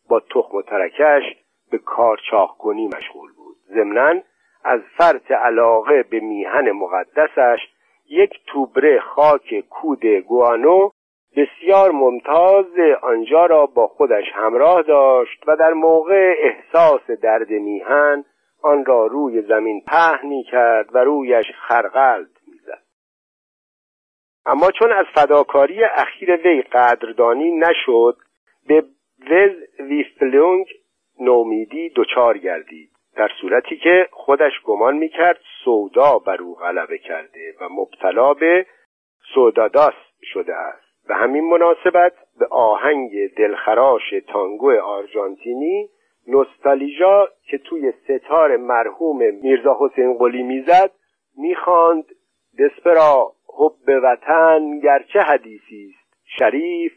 با 0.09 0.21
تخم 0.21 0.57
و 0.57 0.63
ترکش 0.63 1.23
به 1.71 1.79
کار 1.79 2.21
کنی 2.59 2.87
مشغول 2.87 3.31
بود. 3.37 3.57
ضمنا 3.75 4.23
از 4.65 4.81
فرط 4.97 5.31
علاقه 5.31 6.03
به 6.03 6.21
میهن 6.21 6.71
مقدسش 6.71 7.59
یک 8.09 8.31
توبره 8.47 9.01
خاک 9.01 9.65
کود 9.71 10.07
گوانو 10.07 10.91
بسیار 11.39 11.91
ممتاز 11.91 12.67
آنجا 13.03 13.47
را 13.47 13.67
با 13.67 13.87
خودش 13.87 14.25
همراه 14.35 14.83
داشت 14.83 15.43
و 15.47 15.57
در 15.57 15.73
موقع 15.73 16.35
احساس 16.39 17.11
درد 17.23 17.51
میهن 17.51 18.25
آن 18.63 18.85
را 18.85 19.07
روی 19.07 19.43
زمین 19.43 19.83
پهن 19.87 20.29
می 20.29 20.45
کرد 20.45 20.95
و 20.95 20.99
رویش 20.99 21.47
خرقلد 21.69 22.31
می‌زد. 22.47 22.83
اما 24.47 24.71
چون 24.71 24.93
از 24.93 25.07
فداکاری 25.15 25.85
اخیر 25.85 26.37
وی 26.37 26.63
قدردانی 26.63 27.51
نشد 27.51 28.17
به 28.69 28.85
وز 29.31 29.81
ویفلونگ 29.81 30.67
نومیدی 31.21 31.93
دچار 31.97 32.39
گردید 32.39 32.91
در 33.17 33.29
صورتی 33.41 33.77
که 33.77 34.09
خودش 34.13 34.53
گمان 34.65 34.97
می‌کرد 34.97 35.41
سودا 35.65 36.19
بر 36.19 36.43
او 36.43 36.55
غلبه 36.55 36.99
کرده 36.99 37.55
و 37.61 37.69
مبتلا 37.71 38.35
به 38.35 38.67
سوداداس 39.35 39.95
شده 40.23 40.55
است. 40.55 40.88
به 41.09 41.15
همین 41.15 41.45
مناسبت 41.45 42.13
به 42.39 42.47
آهنگ 42.51 43.35
دلخراش 43.37 44.15
تانگو 44.29 44.81
آرژانتینی 44.81 45.89
نوستالیژا 46.27 47.29
که 47.43 47.59
توی 47.59 47.93
ستار 48.05 48.57
مرحوم 48.57 49.35
میرزا 49.35 49.77
حسین 49.81 50.19
قلی 50.19 50.43
می‌زد 50.43 50.91
می‌خواند 51.37 52.05
دسپرا 52.59 53.33
حب 53.59 54.03
وطن 54.03 54.79
گرچه 54.79 55.21
حدیثی 55.21 55.95
است 55.95 56.15
شریف 56.39 56.93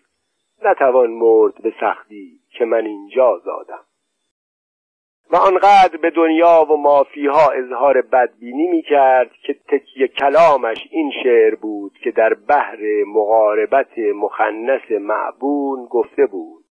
نتوان 0.63 1.09
مرد 1.09 1.53
به 1.63 1.73
سختی 1.79 2.39
که 2.57 2.65
من 2.65 2.85
اینجا 2.85 3.41
زادم. 3.45 3.85
و 5.31 5.35
آنقدر 5.35 5.97
به 6.01 6.09
دنیا 6.09 6.65
و 6.69 6.77
مافیها 6.77 7.51
اظهار 7.51 8.01
بدبینی 8.01 8.67
می 8.67 8.81
کرد 8.81 9.31
که 9.43 9.53
تکیه 9.53 10.07
کلامش 10.07 10.77
این 10.91 11.11
شعر 11.23 11.55
بود 11.55 11.91
که 12.03 12.11
در 12.11 12.33
بحر 12.33 13.03
مقاربت 13.07 13.97
مخنس 13.97 14.91
معبون 14.91 15.85
گفته 15.85 16.25
بود 16.25 16.65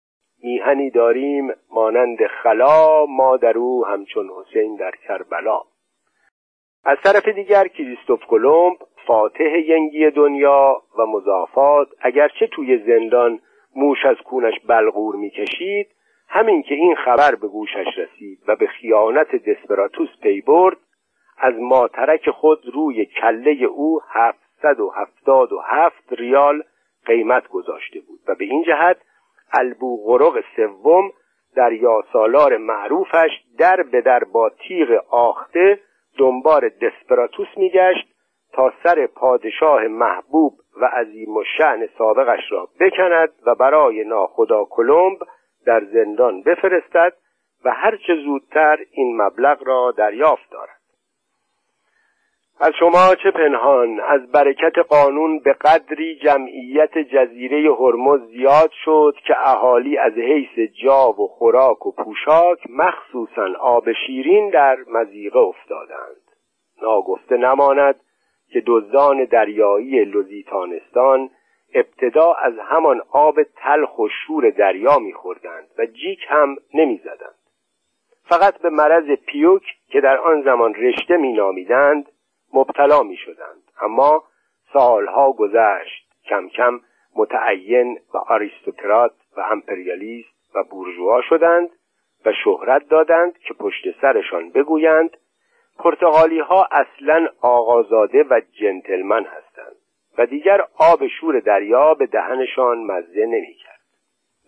میهنی 0.44 0.90
داریم 0.90 1.54
مانند 1.72 2.18
خلا 2.28 3.06
ما 3.06 3.38
در 3.38 3.58
او 3.58 3.86
همچون 3.86 4.30
حسین 4.30 4.76
در 4.76 4.92
کربلا. 5.08 5.62
از 6.84 6.98
طرف 7.04 7.28
دیگر 7.28 7.68
کریستوف 7.68 8.20
کلمب 8.26 8.78
فاتح 9.08 9.58
ینگی 9.66 10.10
دنیا 10.12 10.82
و 10.98 11.06
مضافات 11.06 11.88
اگرچه 12.02 12.48
توی 12.48 12.78
زندان 12.78 13.40
موش 13.76 14.06
از 14.06 14.18
کونش 14.26 14.54
بلغور 14.68 15.16
می‌کشید 15.16 15.88
همین 16.30 16.64
که 16.64 16.76
این 16.76 16.96
خبر 16.96 17.36
به 17.36 17.48
گوشش 17.48 17.98
رسید 17.98 18.40
و 18.48 18.56
به 18.56 18.68
خیانت 18.68 19.36
دسپراتوس 19.36 20.10
پی 20.22 20.42
برد 20.42 20.78
از 21.38 21.54
ماترک 21.60 22.30
خود 22.30 22.66
روی 22.74 23.06
کله 23.06 23.64
او 23.64 24.02
هفتصد 24.10 24.80
و 24.80 24.90
هفتاد 24.96 25.54
و 25.54 25.62
هفت 25.66 26.14
ریال 26.14 26.64
قیمت 27.06 27.48
گذاشته 27.48 28.00
بود 28.00 28.20
و 28.28 28.36
به 28.36 28.46
این 28.46 28.64
جهت 28.64 28.98
البوغرق 29.54 30.44
سوم 30.56 31.12
در 31.56 31.72
یاسالار 31.72 32.58
معروفش 32.58 33.30
در 33.58 33.84
به 33.84 34.02
در 34.02 34.24
با 34.24 34.50
تیغ 34.50 35.04
آخته 35.10 35.80
دنبار 36.18 36.70
دسپراتوس 36.70 37.48
میگشت 37.58 38.08
تا 38.54 38.74
سر 38.84 39.08
پادشاه 39.08 39.88
محبوب 39.88 40.54
و 40.82 40.86
عظیم 40.86 41.38
و 41.38 41.44
شعن 41.58 41.90
سابقش 41.98 42.52
را 42.52 42.70
بکند 42.80 43.30
و 43.46 43.56
برای 43.56 44.04
ناخدا 44.04 44.66
کلمب 44.66 45.18
در 45.70 45.86
زندان 45.86 46.42
بفرستد 46.42 47.14
و 47.66 47.72
هرچه 47.72 48.16
زودتر 48.26 48.78
این 48.92 49.22
مبلغ 49.22 49.68
را 49.68 49.94
دریافت 49.98 50.52
دارد. 50.52 50.80
از 52.60 52.74
شما 52.80 53.16
چه 53.24 53.32
پنهان 53.32 54.00
از 54.00 54.32
برکت 54.32 54.78
قانون 54.78 55.40
به 55.40 55.54
قدری 55.54 56.16
جمعیت 56.16 56.98
جزیره 56.98 57.74
هرمز 57.74 58.20
زیاد 58.28 58.72
شد 58.86 59.16
که 59.28 59.34
اهالی 59.40 59.98
از 59.98 60.14
حیث 60.14 60.70
جا 60.84 61.12
و 61.12 61.28
خوراک 61.28 61.86
و 61.86 61.92
پوشاک 61.92 62.60
مخصوصا 62.70 63.48
آب 63.60 63.92
شیرین 63.92 64.50
در 64.50 64.78
مزیقه 64.88 65.40
افتادند. 65.40 66.22
ناگفته 66.82 67.38
نماند 67.38 67.96
که 68.52 68.64
دزدان 68.68 69.26
دریایی 69.26 70.06
لوزیتانستان 70.06 71.30
ابتدا 71.74 72.34
از 72.34 72.54
همان 72.60 73.02
آب 73.12 73.44
تلخ 73.44 74.00
و 74.00 74.08
شور 74.10 74.50
دریا 74.50 75.00
میخوردند 75.00 75.68
و 75.78 75.86
جیک 75.86 76.20
هم 76.28 76.56
نمی‌زدند. 76.74 77.36
فقط 78.30 78.58
به 78.58 78.70
مرض 78.70 79.12
پیوک 79.12 79.64
که 79.88 80.02
در 80.02 80.18
آن 80.18 80.42
زمان 80.42 80.74
رشته 80.74 81.18
مینامیدند 81.18 82.12
مبتلا 82.54 83.04
می‌شدند. 83.04 83.64
اما 83.82 84.24
سالها 84.74 85.32
گذشت 85.32 86.10
کم 86.30 86.50
کم 86.50 86.80
متعین 87.16 88.00
و 88.14 88.18
آریستوکرات 88.18 89.14
و 89.38 89.42
امپریالیست 89.42 90.56
و 90.56 90.64
بورژوا 90.64 91.22
شدند 91.22 91.70
و 92.26 92.34
شهرت 92.44 92.90
دادند 92.90 93.38
که 93.38 93.54
پشت 93.54 94.02
سرشان 94.02 94.50
بگویند 94.50 95.18
پرتغالی 95.80 96.40
ها 96.40 96.68
اصلا 96.72 97.28
آقازاده 97.42 98.24
و 98.24 98.42
جنتلمن 98.52 99.24
هستند. 99.24 99.69
و 100.18 100.26
دیگر 100.26 100.62
آب 100.78 101.08
شور 101.08 101.40
دریا 101.40 101.94
به 101.94 102.06
دهنشان 102.06 102.78
مزه 102.78 103.26
نمی 103.26 103.54
کرد. 103.54 103.80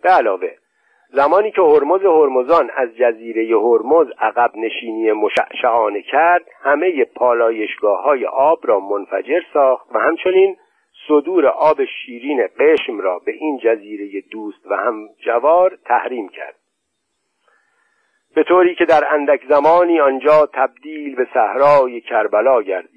به 0.02 0.10
علاوه 0.10 0.56
زمانی 1.14 1.50
که 1.50 1.62
هرمز 1.62 2.00
هرمزان 2.02 2.70
از 2.76 2.96
جزیره 2.96 3.58
هرمز 3.58 4.06
عقب 4.18 4.50
نشینی 4.56 5.12
مشعشعانه 5.12 6.02
کرد 6.02 6.44
همه 6.62 7.04
پالایشگاه 7.04 8.02
های 8.02 8.26
آب 8.26 8.58
را 8.62 8.80
منفجر 8.80 9.40
ساخت 9.52 9.86
و 9.94 9.98
همچنین 9.98 10.56
صدور 11.08 11.46
آب 11.46 11.84
شیرین 11.84 12.48
قشم 12.58 13.00
را 13.00 13.18
به 13.18 13.32
این 13.32 13.58
جزیره 13.58 14.22
دوست 14.30 14.66
و 14.66 14.76
هم 14.76 15.08
جوار 15.24 15.78
تحریم 15.84 16.28
کرد 16.28 16.56
به 18.34 18.44
طوری 18.44 18.74
که 18.74 18.84
در 18.84 19.14
اندک 19.14 19.40
زمانی 19.48 20.00
آنجا 20.00 20.48
تبدیل 20.54 21.14
به 21.14 21.26
صحرای 21.34 22.00
کربلا 22.00 22.62
گردید 22.62 22.91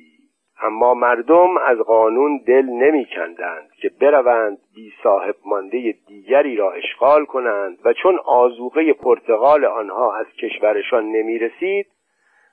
اما 0.61 0.93
مردم 0.93 1.57
از 1.57 1.77
قانون 1.77 2.37
دل 2.47 2.65
نمی 2.65 3.05
کندند 3.15 3.71
که 3.81 3.91
بروند 4.01 4.57
بی 4.75 4.93
صاحب 5.03 5.35
مانده 5.45 5.95
دیگری 6.07 6.55
را 6.55 6.71
اشغال 6.71 7.25
کنند 7.25 7.77
و 7.85 7.93
چون 7.93 8.19
آزوقه 8.25 8.93
پرتغال 8.93 9.65
آنها 9.65 10.15
از 10.15 10.25
کشورشان 10.39 11.05
نمی 11.05 11.39
رسید 11.39 11.87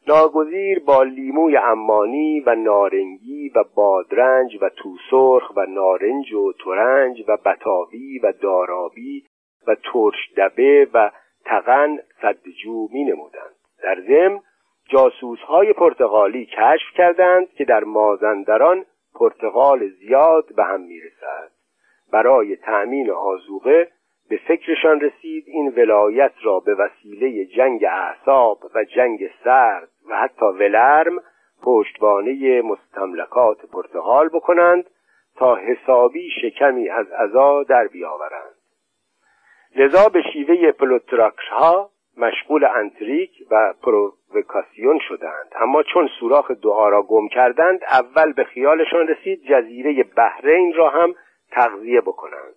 ناگزیر 0.08 0.78
با 0.78 1.02
لیموی 1.02 1.56
امانی 1.56 2.40
و 2.40 2.54
نارنگی 2.54 3.48
و 3.54 3.64
بادرنج 3.74 4.58
و 4.60 4.68
توسرخ 4.68 5.52
و 5.56 5.66
نارنج 5.66 6.32
و 6.32 6.52
ترنج 6.64 7.24
و 7.28 7.36
بتاوی 7.36 8.18
و 8.18 8.32
دارابی 8.32 9.24
و 9.66 9.74
ترش 9.74 10.32
دبه 10.36 10.88
و 10.94 11.10
تقن 11.44 11.98
صدجو 12.22 12.88
می 12.92 13.04
نمودند 13.04 13.54
در 13.82 14.00
ضمن 14.00 14.40
جاسوس 14.88 15.38
های 15.38 15.72
پرتغالی 15.72 16.46
کشف 16.46 16.96
کردند 16.96 17.48
که 17.52 17.64
در 17.64 17.84
مازندران 17.84 18.84
پرتغال 19.14 19.88
زیاد 19.88 20.54
به 20.56 20.64
هم 20.64 20.80
می‌رسد. 20.80 21.50
برای 22.12 22.56
تأمین 22.56 23.10
آزوقه 23.10 23.88
به 24.28 24.40
فکرشان 24.48 25.00
رسید 25.00 25.44
این 25.46 25.68
ولایت 25.76 26.32
را 26.42 26.60
به 26.60 26.74
وسیله 26.74 27.44
جنگ 27.44 27.84
اعصاب 27.84 28.58
و 28.74 28.84
جنگ 28.84 29.30
سرد 29.44 29.88
و 30.08 30.16
حتی 30.16 30.46
ولرم 30.46 31.22
پشتوانه 31.62 32.62
مستملکات 32.62 33.66
پرتغال 33.66 34.28
بکنند 34.28 34.90
تا 35.36 35.56
حسابی 35.56 36.30
شکمی 36.42 36.88
از 36.88 37.06
عزا 37.12 37.62
در 37.62 37.86
بیاورند. 37.86 38.54
لذا 39.76 40.08
به 40.08 40.22
شیوه 40.32 40.72
پلوتراکش 40.72 41.48
ها 41.48 41.90
مشغول 42.16 42.64
انتریک 42.64 43.30
و 43.50 43.74
پرووکاسیون 43.82 44.98
شدند. 45.08 45.52
اما 45.60 45.82
چون 45.82 46.08
سوراخ 46.20 46.50
دعا 46.50 46.88
را 46.88 47.02
گم 47.02 47.28
کردند 47.28 47.80
اول 47.84 48.32
به 48.32 48.44
خیالشان 48.44 49.08
رسید 49.08 49.42
جزیره 49.44 50.04
بحرین 50.16 50.72
را 50.74 50.90
هم 50.90 51.14
تغذیه 51.50 52.00
بکنند. 52.00 52.54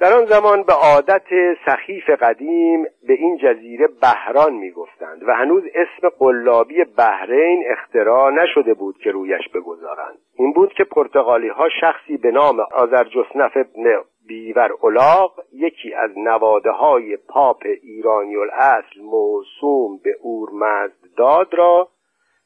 در 0.00 0.12
آن 0.12 0.24
زمان 0.24 0.62
به 0.62 0.72
عادت 0.72 1.26
سخیف 1.66 2.10
قدیم 2.10 2.82
به 2.82 3.12
این 3.12 3.36
جزیره 3.36 3.88
بحران 4.02 4.54
می‌گفتند 4.54 5.22
و 5.28 5.32
هنوز 5.32 5.62
اسم 5.74 6.08
قلابی 6.08 6.84
بحرین 6.84 7.64
اختراع 7.66 8.30
نشده 8.30 8.74
بود 8.74 8.98
که 8.98 9.10
رویش 9.10 9.48
بگذارند. 9.54 10.18
این 10.38 10.52
بود 10.52 10.72
که 10.72 10.84
پرتغالی 10.84 11.48
ها 11.48 11.68
شخصی 11.80 12.16
به 12.16 12.30
نام 12.30 12.60
آذرجسنف 12.60 13.56
ابن 13.56 14.02
بیور 14.26 14.72
اولاغ 14.72 15.32
یکی 15.52 15.94
از 15.94 16.10
نواده 16.16 16.70
های 16.70 17.16
پاپ 17.16 17.62
ایرانی 17.82 18.36
الاصل 18.36 19.00
موسوم 19.02 19.98
به 20.04 20.16
اورمزد 20.22 21.16
داد 21.16 21.54
را 21.54 21.88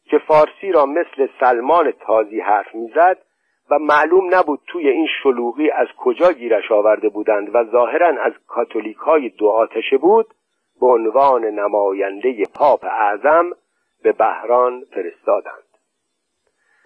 که 0.04 0.18
فارسی 0.18 0.72
را 0.72 0.86
مثل 0.86 1.28
سلمان 1.40 1.90
تازی 1.90 2.40
حرف 2.40 2.74
می‌زد 2.74 3.18
و 3.70 3.78
معلوم 3.78 4.34
نبود 4.34 4.60
توی 4.66 4.88
این 4.88 5.06
شلوغی 5.22 5.70
از 5.70 5.86
کجا 5.98 6.32
گیرش 6.32 6.70
آورده 6.70 7.08
بودند 7.08 7.54
و 7.54 7.64
ظاهرا 7.64 8.22
از 8.22 8.32
کاتولیک 8.46 8.96
های 8.96 9.28
دو 9.28 9.48
آتشه 9.48 9.96
بود 9.96 10.26
به 10.80 10.86
عنوان 10.86 11.44
نماینده 11.44 12.44
پاپ 12.54 12.84
اعظم 12.84 13.50
به 14.02 14.12
بهران 14.12 14.84
فرستادند. 14.94 15.64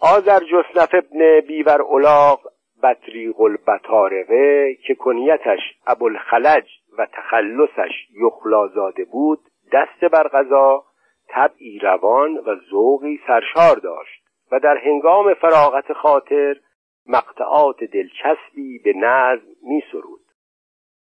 آذر 0.00 0.40
جسلف 0.40 0.94
ابن 0.94 1.40
بیور 1.40 1.82
اولاغ 1.82 2.40
بطریق 2.84 3.40
البطارقه 3.40 4.74
که 4.86 4.94
کنیتش 4.94 5.60
ابوالخلج 5.86 6.68
و 6.98 7.06
تخلصش 7.12 7.92
یخلازاده 8.20 9.04
بود 9.04 9.38
دست 9.72 10.04
بر 10.12 10.28
غذا 10.28 10.84
طبعی 11.28 11.78
روان 11.78 12.36
و 12.36 12.56
ذوقی 12.70 13.20
سرشار 13.26 13.76
داشت 13.76 14.24
و 14.52 14.60
در 14.60 14.76
هنگام 14.76 15.34
فراغت 15.34 15.92
خاطر 15.92 16.56
مقطعات 17.06 17.84
دلچسبی 17.84 18.78
به 18.84 18.92
نظم 18.96 19.46
می 19.62 19.82
سرود 19.92 20.20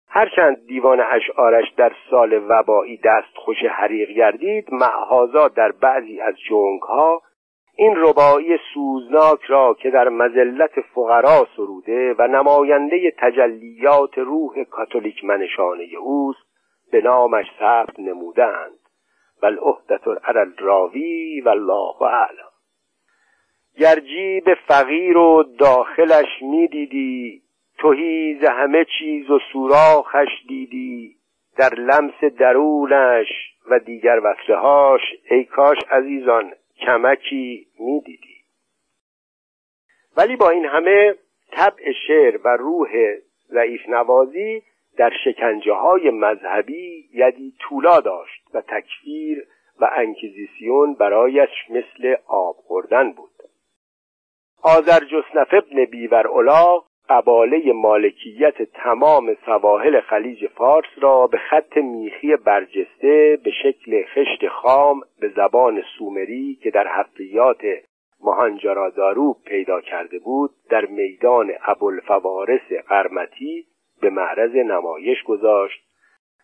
هرچند 0.08 0.66
دیوان 0.66 1.00
اشعارش 1.00 1.70
در 1.76 1.92
سال 2.10 2.44
وبایی 2.48 2.96
دست 2.96 3.36
خوش 3.36 3.56
حریق 3.70 4.10
گردید 4.10 4.74
معهازا 4.74 5.48
در 5.48 5.72
بعضی 5.72 6.20
از 6.20 6.34
جنگ 6.48 6.82
ها 6.82 7.22
این 7.80 7.96
ربایی 7.96 8.58
سوزناک 8.74 9.44
را 9.44 9.74
که 9.74 9.90
در 9.90 10.08
مزلت 10.08 10.80
فقرا 10.94 11.46
سروده 11.56 12.14
و 12.18 12.26
نماینده 12.26 13.14
تجلیات 13.18 14.18
روح 14.18 14.64
کاتولیک 14.64 15.24
منشانه 15.24 15.84
اوست 16.00 16.46
به 16.92 17.00
نامش 17.00 17.46
ثبت 17.58 18.00
نمودند. 18.00 18.78
بل 19.42 19.58
عهدت 19.58 20.08
علی 20.24 20.38
الراوی 20.38 21.40
والله 21.40 22.02
اعلم. 22.02 22.50
گر 23.78 24.00
جیب 24.00 24.54
فقیر 24.54 25.16
و 25.16 25.42
داخلش 25.58 26.42
می‌دیدی 26.42 27.42
توهی 27.78 28.38
همه 28.46 28.86
چیز 28.98 29.30
و 29.30 29.38
سوراخش 29.52 30.28
دیدی. 30.48 31.16
در 31.56 31.74
لمس 31.74 32.24
درونش 32.38 33.28
و 33.70 33.78
دیگر 33.78 34.20
وصلهاش 34.24 35.02
ای 35.30 35.44
کاش 35.44 35.78
عزیزان 35.90 36.52
کمکی 36.86 37.66
می‌دیدی. 37.78 38.38
ولی 40.16 40.36
با 40.36 40.50
این 40.50 40.64
همه 40.64 41.14
طبع 41.52 41.92
شعر 42.06 42.40
و 42.44 42.56
روح 42.56 42.88
ضعیف 43.48 43.88
نوازی 43.88 44.62
در 44.96 45.12
شکنجه 45.24 45.72
های 45.72 46.10
مذهبی 46.10 47.08
یدی 47.14 47.54
طولا 47.60 48.00
داشت 48.00 48.42
و 48.54 48.60
تکفیر 48.60 49.46
و 49.80 49.90
انکیزیسیون 49.96 50.94
برایش 50.94 51.50
مثل 51.70 52.16
آب 52.26 52.56
خوردن 52.56 53.12
بود. 53.12 53.30
آذر 54.62 55.00
جسنف 55.04 55.54
ابن 55.54 55.84
بیور 55.84 56.26
اولاغ 56.26 56.87
قباله 57.08 57.72
مالکیت 57.72 58.62
تمام 58.62 59.36
سواحل 59.46 60.00
خلیج 60.00 60.46
فارس 60.46 60.88
را 61.00 61.26
به 61.26 61.38
خط 61.38 61.76
میخی 61.76 62.36
برجسته 62.36 63.38
به 63.44 63.50
شکل 63.50 64.04
خشت 64.14 64.48
خام 64.48 65.00
به 65.20 65.28
زبان 65.28 65.82
سومری 65.98 66.58
که 66.62 66.70
در 66.70 66.86
حفریات 66.88 67.60
مهانجارادارو 68.24 69.36
پیدا 69.46 69.80
کرده 69.80 70.18
بود 70.18 70.50
در 70.70 70.86
میدان 70.86 71.52
ابوالفوارس 71.66 72.72
قرمتی 72.88 73.66
به 74.00 74.10
معرض 74.10 74.54
نمایش 74.54 75.22
گذاشت 75.22 75.80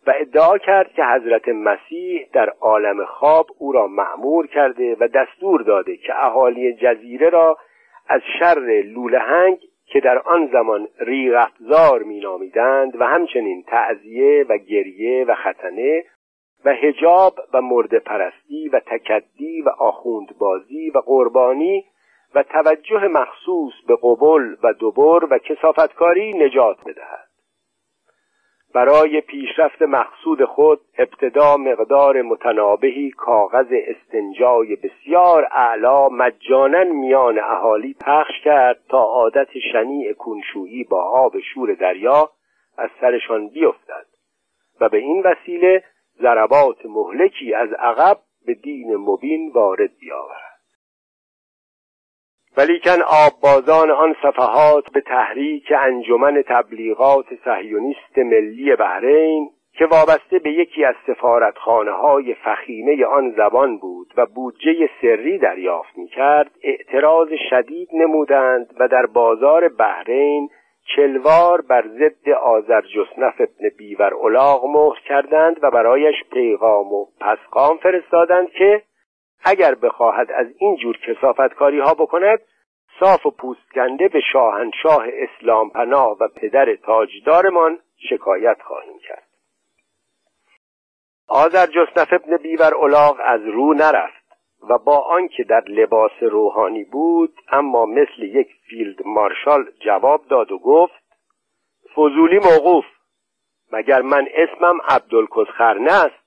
و 0.06 0.14
ادعا 0.16 0.58
کرد 0.58 0.92
که 0.92 1.04
حضرت 1.04 1.48
مسیح 1.48 2.26
در 2.32 2.50
عالم 2.60 3.04
خواب 3.04 3.46
او 3.58 3.72
را 3.72 3.86
معمور 3.86 4.46
کرده 4.46 4.96
و 5.00 5.08
دستور 5.08 5.62
داده 5.62 5.96
که 5.96 6.24
اهالی 6.24 6.72
جزیره 6.72 7.28
را 7.28 7.58
از 8.08 8.20
شر 8.38 8.82
لولهنگ 8.84 9.58
که 9.94 10.00
در 10.00 10.18
آن 10.18 10.46
زمان 10.52 10.88
ریغ 11.00 11.34
افزار 11.36 12.02
مینامیدند 12.02 13.00
و 13.00 13.04
همچنین 13.04 13.62
تعذیه 13.62 14.46
و 14.48 14.56
گریه 14.56 15.24
و 15.24 15.34
ختنه 15.34 16.04
و 16.64 16.74
هجاب 16.74 17.34
و 17.52 17.62
مرد 17.62 17.98
پرستی 17.98 18.68
و 18.68 18.80
تکدی 18.86 19.62
و 19.62 19.68
آخوندبازی 19.68 20.90
و 20.90 20.98
قربانی 20.98 21.84
و 22.34 22.42
توجه 22.42 23.08
مخصوص 23.08 23.72
به 23.88 23.96
قبل 24.02 24.56
و 24.62 24.72
دبر 24.80 25.24
و 25.30 25.38
کسافتکاری 25.38 26.32
نجات 26.32 26.76
بدهد. 26.86 27.33
برای 28.74 29.20
پیشرفت 29.20 29.82
مقصود 29.82 30.44
خود 30.44 30.80
ابتدا 30.98 31.56
مقدار 31.56 32.22
متنابهی 32.22 33.10
کاغذ 33.10 33.66
استنجای 33.72 34.76
بسیار 34.76 35.48
اعلا 35.52 36.08
مجانا 36.08 36.84
میان 36.84 37.38
اهالی 37.38 37.96
پخش 38.06 38.40
کرد 38.44 38.80
تا 38.88 39.02
عادت 39.02 39.48
شنیع 39.72 40.12
کنشویی 40.12 40.84
با 40.84 41.02
آب 41.02 41.40
شور 41.40 41.74
دریا 41.74 42.30
از 42.78 42.90
سرشان 43.00 43.48
بیفتد. 43.48 44.06
و 44.80 44.88
به 44.88 44.98
این 44.98 45.22
وسیله 45.22 45.84
ضربات 46.22 46.86
مهلکی 46.86 47.54
از 47.54 47.68
عقب 47.72 48.18
به 48.46 48.54
دین 48.54 48.96
مبین 48.96 49.52
وارد 49.54 49.90
بیاورد. 50.00 50.53
ولیکن 52.56 53.02
آببازان 53.26 53.90
آن 53.90 54.16
صفحات 54.22 54.84
به 54.92 55.00
تحریک 55.00 55.72
انجمن 55.80 56.42
تبلیغات 56.42 57.26
صهیونیست 57.44 58.18
ملی 58.18 58.76
بحرین 58.76 59.50
که 59.78 59.86
وابسته 59.86 60.38
به 60.38 60.50
یکی 60.50 60.84
از 60.84 60.94
سفارتخانه 61.06 61.90
های 61.90 62.34
فخیمه 62.34 63.04
آن 63.04 63.34
زبان 63.36 63.78
بود 63.78 64.14
و 64.16 64.26
بودجه 64.26 64.90
سری 65.02 65.38
دریافت 65.38 65.98
می 65.98 66.08
کرد 66.08 66.50
اعتراض 66.62 67.28
شدید 67.50 67.88
نمودند 67.92 68.74
و 68.80 68.88
در 68.88 69.06
بازار 69.06 69.68
بحرین 69.68 70.48
چلوار 70.96 71.60
بر 71.60 71.84
ضد 71.88 72.28
آذرجسنف 72.30 73.40
ابن 73.40 73.68
بیور 73.78 74.14
الاغ 74.14 74.66
مهر 74.66 75.00
کردند 75.08 75.56
و 75.62 75.70
برایش 75.70 76.14
پیغام 76.32 76.92
و 76.92 77.06
پسقام 77.20 77.76
فرستادند 77.76 78.50
که 78.50 78.82
اگر 79.44 79.74
بخواهد 79.74 80.32
از 80.32 80.46
این 80.58 80.76
جور 80.76 80.98
کسافتکاری 80.98 81.80
ها 81.80 81.94
بکند 81.94 82.38
صاف 83.00 83.26
و 83.26 83.30
پوستکنده 83.30 84.08
به 84.08 84.20
شاهنشاه 84.32 85.04
اسلام 85.12 85.70
پناه 85.70 86.16
و 86.20 86.28
پدر 86.28 86.76
تاجدارمان 86.76 87.78
شکایت 88.10 88.62
خواهیم 88.62 88.98
کرد. 88.98 89.28
آذر 91.28 91.66
جسنف 91.66 92.12
ابن 92.12 92.36
بیور 92.36 92.74
الاغ 92.74 93.20
از 93.24 93.40
رو 93.44 93.74
نرفت 93.74 94.24
و 94.70 94.78
با 94.78 94.98
آنکه 94.98 95.44
در 95.44 95.64
لباس 95.68 96.12
روحانی 96.20 96.84
بود 96.84 97.34
اما 97.52 97.86
مثل 97.86 98.22
یک 98.22 98.48
فیلد 98.68 99.06
مارشال 99.06 99.70
جواب 99.80 100.26
داد 100.28 100.52
و 100.52 100.58
گفت 100.58 101.04
فضولی 101.96 102.38
موقوف 102.38 102.84
مگر 103.72 104.02
من 104.02 104.28
اسمم 104.34 104.78
عبدالکسخرنه 104.88 105.92
است؟ 105.92 106.23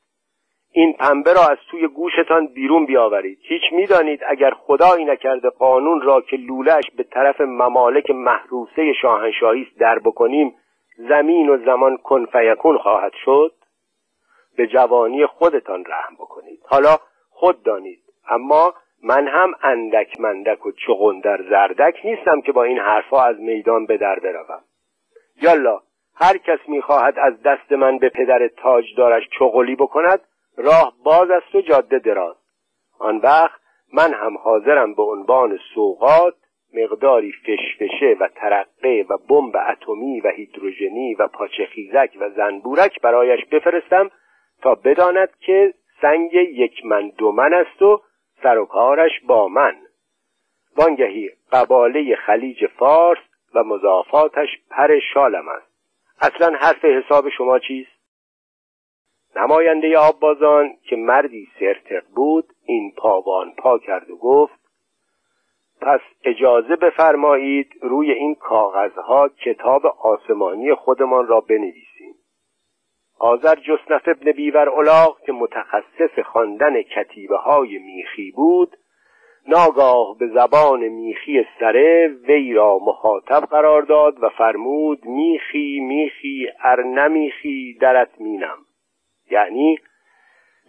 این 0.78 0.94
پنبه 0.94 1.34
را 1.34 1.42
از 1.42 1.58
توی 1.72 1.88
گوشتان 1.88 2.48
بیرون 2.48 2.86
بیاورید. 2.86 3.40
هیچ 3.42 3.62
می‌دانید 3.72 4.20
اگر 4.28 4.52
خدایی 4.52 5.06
نکرده 5.06 5.50
قانون 5.50 6.02
را 6.02 6.22
که 6.22 6.38
لولش 6.38 6.84
به 6.98 7.04
طرف 7.04 7.42
ممالک 7.42 8.10
محروسه 8.10 8.94
شاهنشاهی 9.02 9.62
است 9.62 9.80
در 9.80 10.00
بکنیم 10.00 10.56
زمین 10.98 11.50
و 11.50 11.66
زمان 11.66 11.98
کنفیکون 11.98 12.78
خواهد 12.78 13.12
شد. 13.26 13.52
به 14.58 14.68
جوانی 14.68 15.26
خودتان 15.26 15.86
رحم 15.86 16.16
بکنید. 16.16 16.60
حالا 16.66 16.98
خود 17.30 17.64
دانید. 17.64 18.00
اما 18.30 18.74
من 19.04 19.28
هم 19.28 19.54
اندک 19.64 20.20
مندک 20.20 20.66
و 20.66 20.72
چغندر 20.72 21.44
زردک 21.50 21.96
نیستم 22.04 22.42
که 22.42 22.52
با 22.52 22.64
این 22.64 22.80
حرفها 22.80 23.26
از 23.26 23.40
میدان 23.40 23.86
به 23.86 23.98
در 23.98 24.20
بروم. 24.20 24.64
یالا 25.42 25.80
هر 26.16 26.38
کس 26.38 26.60
می‌خواهد 26.68 27.20
از 27.20 27.42
دست 27.42 27.72
من 27.72 27.98
به 27.98 28.10
پدر 28.10 28.48
تاجدارش 28.48 29.24
چغلی 29.40 29.76
بکند 29.76 30.20
راه 30.58 30.94
باز 31.04 31.30
است 31.30 31.56
و 31.56 31.62
جاده 31.62 32.00
دراز. 32.00 32.36
آن 33.00 33.18
وقت 33.18 33.62
من 33.94 34.14
هم 34.14 34.38
حاضرم 34.38 34.94
به 34.94 35.04
عنوان 35.04 35.60
سوقات 35.76 36.34
مقداری 36.74 37.32
فشفشه 37.32 38.18
و 38.20 38.28
ترقه 38.28 39.06
و 39.10 39.18
بمب 39.18 39.56
اتمی 39.70 40.22
و 40.22 40.30
هیدروژنی 40.30 41.16
و 41.16 41.28
پاچخیزک 41.28 42.18
و 42.20 42.30
زنبورک 42.30 43.02
برایش 43.02 43.46
بفرستم 43.46 44.12
تا 44.62 44.76
بداند 44.76 45.30
که 45.40 45.74
سنگ 46.02 46.34
یک 46.34 46.86
من 46.86 47.10
دو 47.10 47.32
من 47.32 47.54
است 47.54 47.82
و 47.82 48.02
سر 48.44 48.58
و 48.58 48.66
کارش 48.66 49.12
با 49.28 49.48
من. 49.48 49.76
وانگهی 50.78 51.30
قباله 51.52 52.16
خلیج 52.16 52.66
فارس 52.68 53.20
و 53.56 53.64
مضافاتش 53.64 54.50
پر 54.70 55.00
شالم 55.14 55.48
است. 55.48 55.68
اصلا 56.22 56.58
حرف 56.58 56.86
حساب 56.86 57.30
شما 57.30 57.60
چیست؟ 57.60 57.97
نماینده 59.38 59.98
آببازان 59.98 60.74
که 60.84 60.96
مردی 60.96 61.48
سرتق 61.60 62.04
بود 62.16 62.46
این 62.66 62.94
پاوان 62.98 63.54
پا 63.58 63.80
کرد 63.80 64.10
و 64.10 64.18
گفت 64.18 64.60
پس 65.82 66.00
اجازه 66.24 66.76
بفرمایید 66.76 67.70
روی 67.82 68.12
این 68.12 68.36
کاغذها 68.36 69.30
کتاب 69.30 69.86
آسمانی 69.86 70.74
خودمان 70.74 71.28
را 71.28 71.40
بنویسیم. 71.40 72.16
آذر 73.20 73.56
جسنف 73.56 74.08
ابن 74.08 74.32
بیور 74.32 74.70
الاغ 74.70 75.22
که 75.26 75.32
متخصص 75.32 76.20
خواندن 76.26 76.82
کتیبه 76.82 77.38
های 77.38 77.78
میخی 77.78 78.32
بود 78.32 78.78
ناگاه 79.48 80.18
به 80.20 80.28
زبان 80.28 80.88
میخی 80.88 81.46
سره 81.60 82.08
وی 82.28 82.54
را 82.54 82.80
مخاطب 82.80 83.46
قرار 83.46 83.82
داد 83.82 84.24
و 84.24 84.30
فرمود 84.30 85.06
میخی 85.06 85.80
میخی 85.80 86.48
ار 86.64 86.84
نمیخی 86.84 87.78
درت 87.82 88.22
مینم. 88.22 88.67
یعنی 89.32 89.80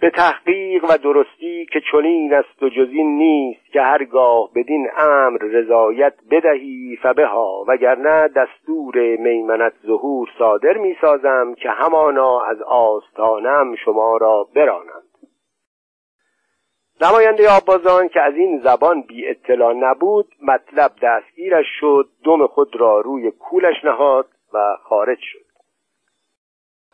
به 0.00 0.10
تحقیق 0.10 0.84
و 0.84 0.98
درستی 0.98 1.66
که 1.72 1.80
چنین 1.92 2.34
است 2.34 2.62
و 2.62 2.68
جزین 2.68 3.18
نیست 3.18 3.72
که 3.72 3.80
هرگاه 3.80 4.50
بدین 4.54 4.88
امر 4.96 5.38
رضایت 5.42 6.14
بدهی 6.30 6.98
فبها 7.02 7.64
وگرنه 7.68 8.28
دستور 8.28 9.16
میمنت 9.16 9.72
ظهور 9.86 10.28
صادر 10.38 10.76
می‌سازم 10.76 11.54
که 11.54 11.70
همانا 11.70 12.40
از 12.40 12.62
آستانم 12.62 13.74
شما 13.84 14.16
را 14.16 14.48
برانند. 14.54 15.08
نماینده 17.00 17.48
آبازان 17.56 18.08
که 18.08 18.20
از 18.20 18.34
این 18.34 18.60
زبان 18.60 19.02
بی 19.02 19.28
اطلاع 19.28 19.72
نبود 19.72 20.26
مطلب 20.42 20.90
دستگیرش 21.02 21.66
شد 21.80 22.08
دم 22.24 22.46
خود 22.46 22.76
را 22.76 23.00
روی 23.00 23.30
کولش 23.30 23.84
نهاد 23.84 24.28
و 24.52 24.76
خارج 24.82 25.18
شد. 25.20 25.57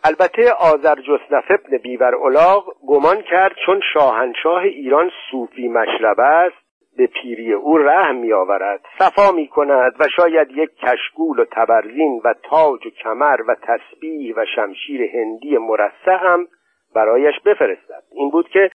البته 0.07 0.53
آذر 0.53 0.95
جسنف 0.95 1.51
ابن 1.51 1.77
بیور 1.77 2.15
الاغ 2.15 2.65
گمان 2.87 3.23
کرد 3.23 3.57
چون 3.67 3.81
شاهنشاه 3.93 4.63
ایران 4.63 5.11
صوفی 5.31 5.69
مشرب 5.69 6.21
است 6.21 6.65
به 6.97 7.07
پیری 7.07 7.53
او 7.53 7.79
رحم 7.79 8.17
می 8.17 8.33
آورد 8.33 8.81
صفا 8.99 9.33
می 9.33 9.49
کند 9.49 9.93
و 10.01 10.05
شاید 10.17 10.51
یک 10.51 10.71
کشگول 10.77 11.39
و 11.39 11.45
تبرزین 11.53 12.21
و 12.25 12.35
تاج 12.43 12.87
و 12.87 12.91
کمر 12.91 13.41
و 13.49 13.57
تسبیح 13.63 14.35
و 14.37 14.45
شمشیر 14.57 15.03
هندی 15.03 15.59
مرسه 15.59 16.17
هم 16.17 16.49
برایش 16.95 17.41
بفرستد. 17.47 18.03
این 18.13 18.31
بود 18.31 18.49
که 18.49 18.71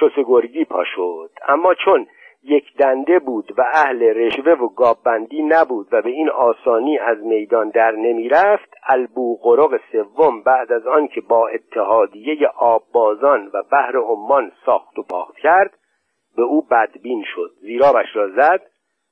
چوسگرگی 0.00 0.64
پا 0.64 0.84
شد. 0.84 1.30
اما 1.48 1.74
چون 1.74 2.06
یک 2.44 2.76
دنده 2.76 3.18
بود 3.18 3.54
و 3.58 3.64
اهل 3.74 4.02
رشوه 4.02 4.52
و 4.52 4.68
گاببندی 4.68 5.42
نبود 5.42 5.88
و 5.92 6.02
به 6.02 6.10
این 6.10 6.30
آسانی 6.30 6.98
از 6.98 7.18
میدان 7.18 7.70
در 7.70 7.90
نمی 7.90 8.28
رفت 8.28 8.74
البوغرق 8.88 9.80
سوم 9.92 10.42
بعد 10.42 10.72
از 10.72 10.86
آن 10.86 11.08
که 11.08 11.20
با 11.20 11.48
اتحادیه 11.48 12.48
آببازان 12.56 13.50
و 13.54 13.62
بحر 13.72 13.96
عمان 13.96 14.52
ساخت 14.66 14.98
و 14.98 15.02
پاخت 15.02 15.36
کرد 15.36 15.78
به 16.36 16.42
او 16.42 16.62
بدبین 16.62 17.24
شد 17.34 17.50
زیرابش 17.60 18.16
را 18.16 18.28
زد 18.28 18.60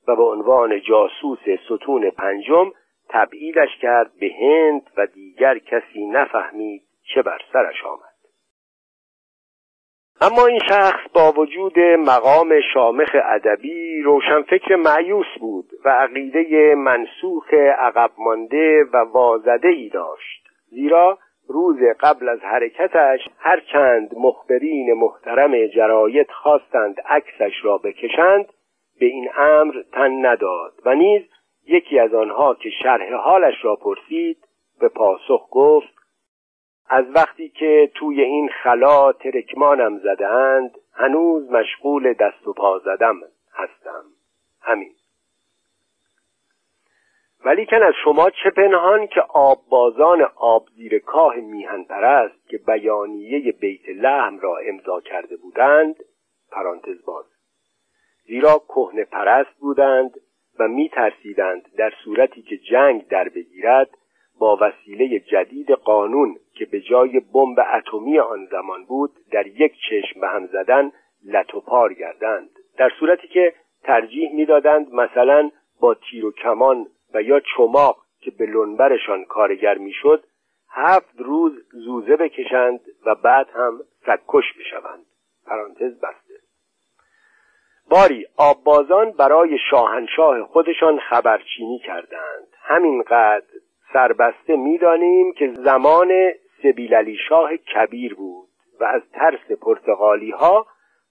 و 0.07 0.15
به 0.15 0.23
عنوان 0.23 0.81
جاسوس 0.81 1.39
ستون 1.65 2.09
پنجم 2.09 2.71
تبعیدش 3.09 3.77
کرد 3.81 4.11
به 4.19 4.31
هند 4.39 4.89
و 4.97 5.05
دیگر 5.05 5.57
کسی 5.57 6.05
نفهمید 6.05 6.83
چه 7.13 7.21
بر 7.21 7.39
سرش 7.53 7.85
آمد. 7.85 8.12
اما 10.31 10.45
این 10.45 10.59
شخص 10.69 10.99
با 11.13 11.31
وجود 11.31 11.79
مقام 11.79 12.53
شامخ 12.73 13.15
ادبی 13.23 14.01
روشنفکر 14.01 14.75
معیوس 14.75 15.25
بود 15.39 15.65
و 15.85 15.89
عقیده 15.89 16.75
منسوخ 16.75 17.53
عقب 17.53 18.11
مانده 18.17 18.83
و 18.93 18.97
وازده 18.97 19.67
ای 19.67 19.89
داشت. 19.89 20.43
زیرا 20.69 21.17
روز 21.47 21.77
قبل 21.99 22.29
از 22.29 22.39
حرکتش 22.39 23.19
هرچند 23.39 24.11
مخبرین 24.17 24.93
محترم 24.93 25.67
جراید 25.67 26.31
خواستند 26.31 26.95
عکسش 27.05 27.53
را 27.63 27.77
بکشند 27.77 28.45
به 28.99 29.05
این 29.05 29.29
امر 29.37 29.73
تن 29.93 30.25
نداد 30.25 30.73
و 30.85 30.95
نیز 30.95 31.21
یکی 31.67 31.99
از 31.99 32.13
آنها 32.13 32.53
که 32.53 32.69
شرح 32.83 33.13
حالش 33.13 33.55
را 33.65 33.75
پرسید 33.75 34.37
به 34.79 34.89
پاسخ 34.89 35.47
گفت 35.51 35.92
از 36.89 37.05
وقتی 37.15 37.49
که 37.49 37.91
توی 37.95 38.21
این 38.21 38.49
خلا 38.49 39.11
ترکمانم 39.11 39.99
زدند 39.99 40.77
هنوز 40.93 41.51
مشغول 41.51 42.13
دست 42.13 42.47
و 42.47 42.53
پا 42.53 42.79
زدم 42.79 43.21
هستم. 43.53 44.03
همین. 44.61 44.91
ولیکن 47.45 47.83
از 47.83 47.93
شما 48.03 48.29
چه 48.29 48.49
پنهان 48.49 49.07
که 49.07 49.21
آببازان 49.21 50.21
آب 50.35 50.67
زیر 50.75 50.99
کاه 50.99 51.35
میهن 51.35 51.83
پرست 51.83 52.49
که 52.49 52.57
بیانیه 52.57 53.51
بیت 53.51 53.89
لحم 53.89 54.39
را 54.39 54.57
امضا 54.57 55.01
کرده 55.01 55.37
بودند 55.37 55.95
پرانتز 56.51 57.05
باز. 57.05 57.25
زیرا 58.25 58.61
کهنه 58.67 59.05
پرست 59.05 59.59
بودند 59.59 60.11
و 60.59 60.67
می 60.67 60.89
ترسیدند 60.89 61.75
در 61.77 61.93
صورتی 62.03 62.41
که 62.41 62.57
جنگ 62.57 63.07
در 63.07 63.29
بگیرد 63.29 63.89
با 64.39 64.57
وسیله 64.61 65.19
جدید 65.19 65.71
قانون 65.71 66.35
که 66.53 66.65
به 66.65 66.81
جای 66.81 67.19
بمب 67.19 67.59
اتمی 67.73 68.19
آن 68.19 68.45
زمان 68.51 68.85
بود 68.85 69.11
در 69.31 69.47
یک 69.47 69.73
چشم 69.89 70.19
به 70.21 70.27
هم 70.27 70.47
زدن 70.47 70.91
لتوپار 71.25 71.93
گردند. 71.93 72.49
در 72.77 72.89
صورتی 72.99 73.27
که 73.27 73.53
ترجیح 73.83 74.33
می‌دادند 74.33 74.93
مثلا 74.93 75.51
با 75.79 75.93
تیر 75.93 76.25
و 76.25 76.31
کمان 76.31 76.87
و 77.13 77.21
یا 77.21 77.39
چماق 77.39 77.97
که 78.21 78.31
به 78.31 78.45
لنبرشان 78.45 79.25
کارگر 79.25 79.77
می‌شد 79.77 80.23
هفت 80.69 81.15
روز 81.17 81.53
زوزه 81.71 82.15
بکشند 82.15 82.79
و 83.05 83.15
بعد 83.15 83.49
هم 83.53 83.79
سکش 84.05 84.53
بشوند. 84.59 85.05
پرانتز 85.45 85.99
بسته. 85.99 86.33
باری 87.89 88.25
آببازان 88.37 89.11
برای 89.11 89.57
شاهنشاه 89.69 90.43
خودشان 90.43 90.99
خبرچینی 90.99 91.79
کردند. 91.79 92.47
همینقدر 92.61 93.45
سربسته 93.93 94.55
می‌دانیم 94.55 95.33
که 95.33 95.53
زمان 95.65 96.31
سبیل 96.63 96.93
علی 96.93 97.17
شاه 97.29 97.57
کبیر 97.57 98.15
بود 98.15 98.47
و 98.79 98.83
از 98.83 99.01
ترس 99.13 99.51
پرتغالی 99.61 100.31
ها 100.31 100.65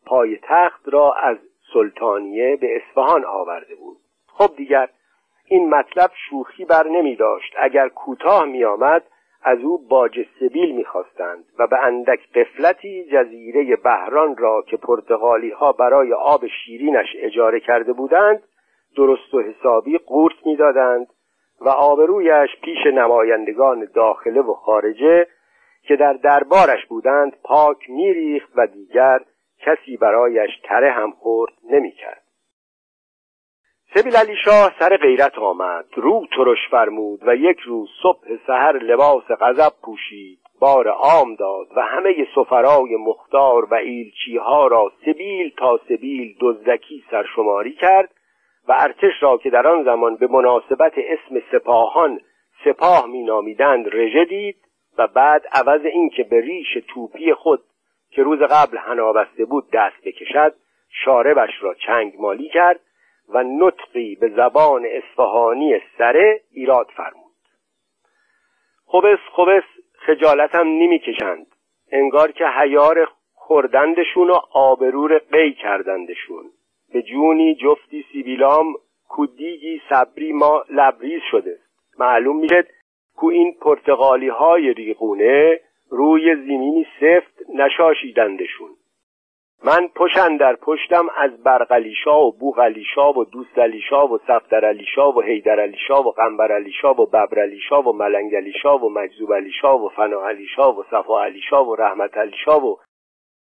پای 0.07 0.39
تخت 0.43 0.89
را 0.89 1.13
از 1.13 1.37
سلطانیه 1.73 2.57
به 2.57 2.77
اصفهان 2.77 3.25
آورده 3.25 3.75
بود. 3.75 3.97
خب 4.27 4.57
دیگر 4.57 4.89
این 5.49 5.71
مطلب 5.71 6.11
شوخی 6.29 6.65
بر 6.65 6.89
نمی 6.89 7.17
داشت. 7.17 7.55
اگر 7.59 7.89
کوتاه 7.89 8.45
می 8.45 8.65
آمد 8.65 9.03
از 9.45 9.59
او 9.59 9.89
باج 9.89 10.27
سبیل 10.41 10.75
می‌خواستند 10.75 11.45
و 11.59 11.67
به 11.67 11.79
اندک 11.85 12.33
قفلتی 12.35 13.05
جزیره 13.05 13.77
بهران 13.77 14.37
را 14.37 14.63
که 14.63 14.77
پرتغالی 14.77 15.51
ها 15.51 15.73
برای 15.73 16.13
آب 16.13 16.47
شیرینش 16.47 17.09
اجاره 17.19 17.61
کرده 17.61 17.93
بودند 17.93 18.43
درست 18.97 19.35
و 19.35 19.43
حسابی 19.43 19.99
قورت 19.99 20.47
می‌دادند 20.47 21.07
و 21.65 21.69
آبرویش 21.69 22.51
پیش 22.63 22.87
نمایندگان 22.87 23.89
داخله 23.95 24.41
و 24.41 24.55
خارجه 24.55 25.27
که 25.83 25.97
در 25.97 26.13
دربارش 26.13 26.87
بودند 26.89 27.37
پاک 27.45 27.91
میریخت 27.91 28.51
و 28.57 28.67
دیگر 28.67 29.21
کسی 29.59 29.97
برایش 29.97 30.51
تره 30.65 30.91
هم 30.91 31.11
خورد 31.11 31.53
نمی‌کرد. 31.71 32.23
سبیل 33.95 34.17
علی 34.17 34.37
شاه 34.45 34.73
سر 34.79 34.97
غیرت 34.97 35.39
آمد 35.39 35.85
رو 35.97 36.27
ترش 36.37 36.59
فرمود 36.71 37.21
و 37.27 37.37
یک 37.37 37.59
روز 37.59 37.89
صبح 38.03 38.27
سحر 38.47 38.79
لباس 38.79 39.25
غضب 39.41 39.73
پوشید 39.85 40.39
بار 40.61 40.89
عام 40.89 41.35
داد 41.35 41.67
و 41.77 41.81
همه 41.81 42.27
سفرای 42.35 42.97
مختار 42.97 43.65
و 43.65 43.75
ایلچیها 43.75 44.67
را 44.67 44.93
سبیل 45.07 45.53
تا 45.59 45.81
سبیل 45.89 46.37
دزدکی 46.41 47.05
سرشماری 47.11 47.73
کرد 47.73 48.11
و 48.69 48.73
ارتش 48.79 49.13
را 49.21 49.39
که 49.39 49.51
در 49.51 49.67
آن 49.67 49.85
زمان 49.85 50.17
به 50.17 50.27
مناسبت 50.27 50.93
اسم 50.97 51.43
سپاهان 51.53 52.21
سپاه 52.65 53.07
مینامیدند 53.07 53.89
رژه 53.97 54.25
دید 54.25 54.57
و 54.99 55.07
بعد 55.07 55.47
عوض 55.53 55.81
اینکه 55.85 56.23
به 56.23 56.41
ریش 56.41 56.79
توپی 56.89 57.35
خود 57.35 57.63
که 58.11 58.23
روز 58.23 58.39
قبل 58.39 58.79
هنابسته 58.79 59.45
بود 59.45 59.71
دست 59.73 60.05
بکشد 60.05 60.55
شاربش 61.05 61.51
را 61.61 61.75
چنگ 61.75 62.13
مالی 62.19 62.49
کرد 62.49 62.81
و 63.29 63.43
نطقی 63.43 64.15
به 64.15 64.29
زبان 64.29 64.87
اصفهانی 64.87 65.81
سره 65.99 66.41
ایراد 66.51 66.87
فرمود. 66.97 67.33
خبس 68.87 69.19
خبس 69.33 69.63
خجالتم 69.99 70.67
نمی‌کشند 70.67 71.47
انگار 71.93 72.33
که 72.33 72.47
حیار 72.47 73.09
خوردندشون 73.35 74.31
و 74.31 74.39
آبرور 74.53 75.19
قی 75.19 75.53
کردندشون. 75.53 76.45
به 76.93 77.03
جونی 77.03 77.55
جفتی 77.55 78.05
سیبیلام 78.13 78.75
کودیگی 79.09 79.81
صبری 79.89 80.33
ما 80.33 80.65
لبریز 80.71 81.21
شده. 81.31 81.59
معلوم 81.99 82.37
میشه 82.37 82.65
کو 83.17 83.27
این 83.27 83.55
پرتغالی 83.61 84.29
های 84.29 84.73
ریقونه 84.73 85.61
روی 85.91 86.37
زمینی 86.37 86.87
سفت 87.01 87.51
نشاشیدندشون. 87.55 88.71
من 89.65 89.89
پشن 89.89 90.37
در 90.37 90.57
پشتم 90.57 91.07
از 91.17 91.43
برقلیشا 91.43 92.21
و 92.21 92.33
بوغلیشا 92.39 93.13
و 93.13 93.25
دوست 93.25 93.59
علیشا 93.59 94.07
و 94.07 94.19
صفدر 94.19 94.65
علیشا 94.65 95.13
و 95.13 95.23
حیدر 95.23 95.61
علیشا 95.61 96.03
و 96.03 96.11
قنبر 96.11 96.53
علیشا 96.53 96.91
و 96.91 97.07
ببر 97.07 97.43
علیشا 97.43 97.83
و 97.83 97.93
ملنگ 97.93 98.37
علیشا 98.37 98.79
و 98.79 98.93
مجذوب 98.93 99.35
علیشا 99.35 99.79
و 99.79 99.89
فنا 99.89 100.29
علیشا 100.29 100.73
و 100.73 100.83
صفا 100.91 101.25
علیشا 101.25 101.65
و 101.65 101.77
رحمت 101.77 102.17
علیشا 102.17 102.61
و 102.61 102.79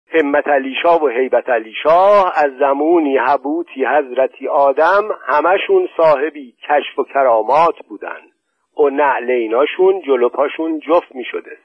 همت 0.09 0.49
علیشا 0.49 0.99
و 0.99 1.09
حیبت 1.09 1.49
علیشا 1.49 2.25
از 2.25 2.51
زمونی 2.59 3.17
حبوتی 3.17 3.85
حضرتی 3.85 4.49
آدم 4.49 5.09
همشون 5.27 5.89
صاحبی 5.97 6.55
کشف 6.69 6.99
و 6.99 7.05
کرامات 7.05 7.75
بودن. 7.89 8.21
و 8.79 8.89
نعلیناشون 8.89 10.01
جلو 10.01 10.29
پاشون 10.29 10.81
جفت 10.81 11.15
می 11.15 11.25
شده. 11.25 11.59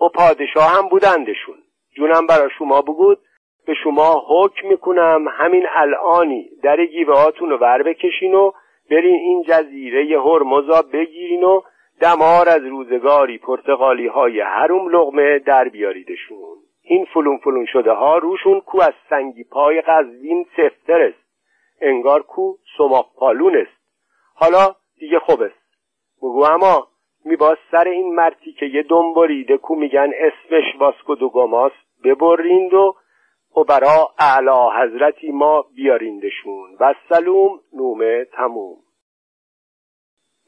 و 0.00 0.08
پادشاه 0.08 0.78
هم 0.78 0.88
بودندشون. 0.88 1.58
جونم 1.96 2.26
برا 2.26 2.48
شما 2.58 2.82
بگود 2.82 3.18
به 3.66 3.74
شما 3.74 4.24
حکم 4.28 4.68
می‌کنم 4.68 5.24
همین 5.28 5.66
الانی 5.74 6.50
در 6.62 6.86
گیوهاتون 6.86 7.50
رو 7.50 7.58
ور 7.58 7.82
بکشین 7.82 8.34
و 8.34 8.52
برین 8.90 9.14
این 9.14 9.42
جزیره 9.42 10.20
هرمزا 10.20 10.82
بگیرین 10.92 11.44
و 11.44 11.60
دمار 12.00 12.48
از 12.48 12.62
روزگاری 12.64 13.38
پرتغالی 13.38 14.06
های 14.06 14.40
هروم 14.40 14.88
لغمه 14.88 15.38
در 15.38 15.68
بیاریدشون. 15.68 16.55
این 16.88 17.04
فلون 17.14 17.38
فلون 17.38 17.66
شده 17.66 17.92
ها 17.92 18.18
روشون 18.18 18.60
کو 18.60 18.82
از 18.82 18.92
سنگی 19.10 19.44
پای 19.44 19.80
قزوین 19.80 20.46
سفتر 20.56 21.02
است 21.02 21.26
انگار 21.80 22.22
کو 22.22 22.52
سماق 22.78 23.10
پالون 23.16 23.56
است. 23.56 23.76
حالا 24.34 24.74
دیگه 24.98 25.18
خوب 25.18 25.42
است. 25.42 25.66
بگو 26.18 26.44
اما 26.44 26.88
میباز 27.24 27.56
سر 27.70 27.88
این 27.88 28.14
مرتی 28.14 28.52
که 28.52 28.66
یه 28.66 28.82
دنباریده 28.82 29.56
کو 29.56 29.74
میگن 29.74 30.10
اسمش 30.14 30.80
واسکو 30.80 31.14
دوگاماس 31.14 31.72
ببریند 32.04 32.74
و 32.74 32.94
و 33.56 33.64
برا 33.64 34.10
اعلی 34.18 34.82
حضرتی 34.82 35.32
ما 35.32 35.64
بیاریندشون. 35.74 36.76
و 36.80 36.94
سلوم 37.08 37.60
نومه 37.72 38.24
تموم. 38.24 38.76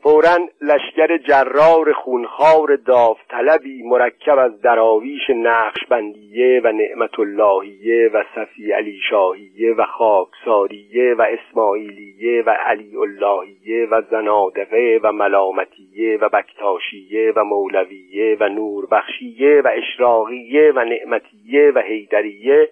فورا 0.03 0.39
لشکر 0.61 1.17
جرار 1.17 1.93
خونخوار 1.93 2.77
داوطلبی 2.77 3.83
مرکب 3.83 4.39
از 4.39 4.61
دراویش 4.61 5.31
نقشبندیه 5.31 6.61
و 6.65 6.73
نعمت 6.73 7.21
اللهیه 7.21 8.11
و 8.15 8.25
صفی 8.35 8.73
علی 8.73 9.01
شاهیه 9.11 9.75
و 9.75 9.85
خاکساریه 9.85 11.15
و 11.15 11.23
اسماعیلیه 11.23 12.43
و 12.43 12.51
علی 12.51 12.97
اللهیه 12.97 13.89
و 13.91 14.03
زنادقه 14.11 15.01
و 15.03 15.13
ملامتیه 15.13 16.19
و 16.21 16.29
بکتاشیه 16.29 17.33
و 17.37 17.45
مولویه 17.45 18.37
و 18.41 18.49
نوربخشیه 18.49 19.63
و 19.65 19.69
اشراقیه 19.73 20.73
و 20.77 20.85
نعمتیه 20.85 21.73
و 21.75 21.79
حیدریه 21.79 22.69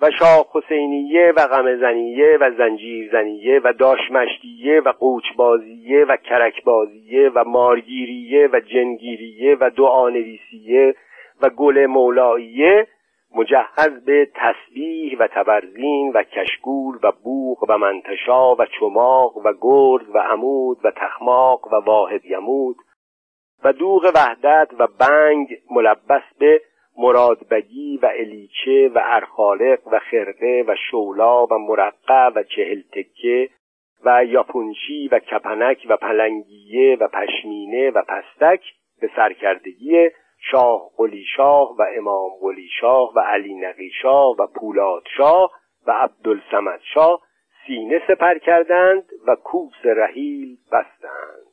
و 0.00 0.10
شاه 0.10 0.46
حسینیه 0.52 1.32
و 1.36 1.46
غمزنیه 1.46 2.38
و 2.40 2.50
زنجیرزنیه 2.58 3.60
و 3.64 3.72
داشمشتیه 3.72 4.80
و 4.80 4.92
قوچبازیه 4.92 6.04
و 6.04 6.16
کرکبازیه 6.16 7.30
و 7.34 7.44
مارگیریه 7.44 8.48
و 8.52 8.60
جنگیریه 8.60 9.56
و 9.60 9.70
دعانویسیه 9.70 10.94
و 11.42 11.48
گل 11.48 11.86
مولاییه 11.86 12.86
مجهز 13.34 14.04
به 14.04 14.28
تسبیح 14.34 15.18
و 15.18 15.26
تبرزین 15.26 16.12
و 16.14 16.22
کشگول 16.22 16.98
و 17.02 17.12
بوغ 17.24 17.64
و 17.68 17.78
منتشا 17.78 18.54
و 18.54 18.66
چماق 18.80 19.36
و 19.36 19.52
گرد 19.60 20.14
و 20.14 20.18
عمود 20.18 20.78
و 20.84 20.90
تخماق 20.90 21.72
و 21.72 21.76
واحد 21.76 22.24
یمود 22.24 22.76
و 23.64 23.72
دوغ 23.72 24.12
وحدت 24.14 24.68
و 24.78 24.86
بنگ 24.86 25.48
ملبس 25.70 26.22
به 26.38 26.60
مرادبگی 26.98 27.98
و 28.02 28.06
الیچه 28.06 28.88
و 28.94 29.00
ارخالق 29.04 29.78
و 29.92 29.98
خرقه 29.98 30.64
و 30.66 30.74
شولا 30.90 31.46
و 31.46 31.58
مرقع 31.58 32.28
و 32.28 32.42
چهل 32.42 32.82
تکه 32.92 33.48
و 34.04 34.24
یاپونچی 34.24 35.08
و 35.12 35.18
کپنک 35.18 35.86
و 35.88 35.96
پلنگیه 35.96 36.96
و 37.00 37.08
پشمینه 37.08 37.90
و 37.90 38.02
پستک 38.02 38.60
به 39.00 39.10
سرکردگی 39.16 40.10
شاه 40.50 40.90
قلی 40.96 41.24
شاه 41.36 41.76
و 41.78 41.84
امام 41.96 42.30
قلی 42.40 42.68
شاه 42.80 43.12
و 43.16 43.20
علی 43.20 43.54
نقی 43.54 43.90
شاه 44.02 44.36
و 44.38 44.46
پولاد 44.46 45.02
شاه 45.16 45.50
و 45.86 45.90
عبدالسمد 45.92 46.80
شاه 46.94 47.20
سینه 47.66 48.02
سپر 48.08 48.38
کردند 48.38 49.04
و 49.26 49.34
کوس 49.34 49.86
رحیل 49.86 50.56
بستند. 50.72 51.47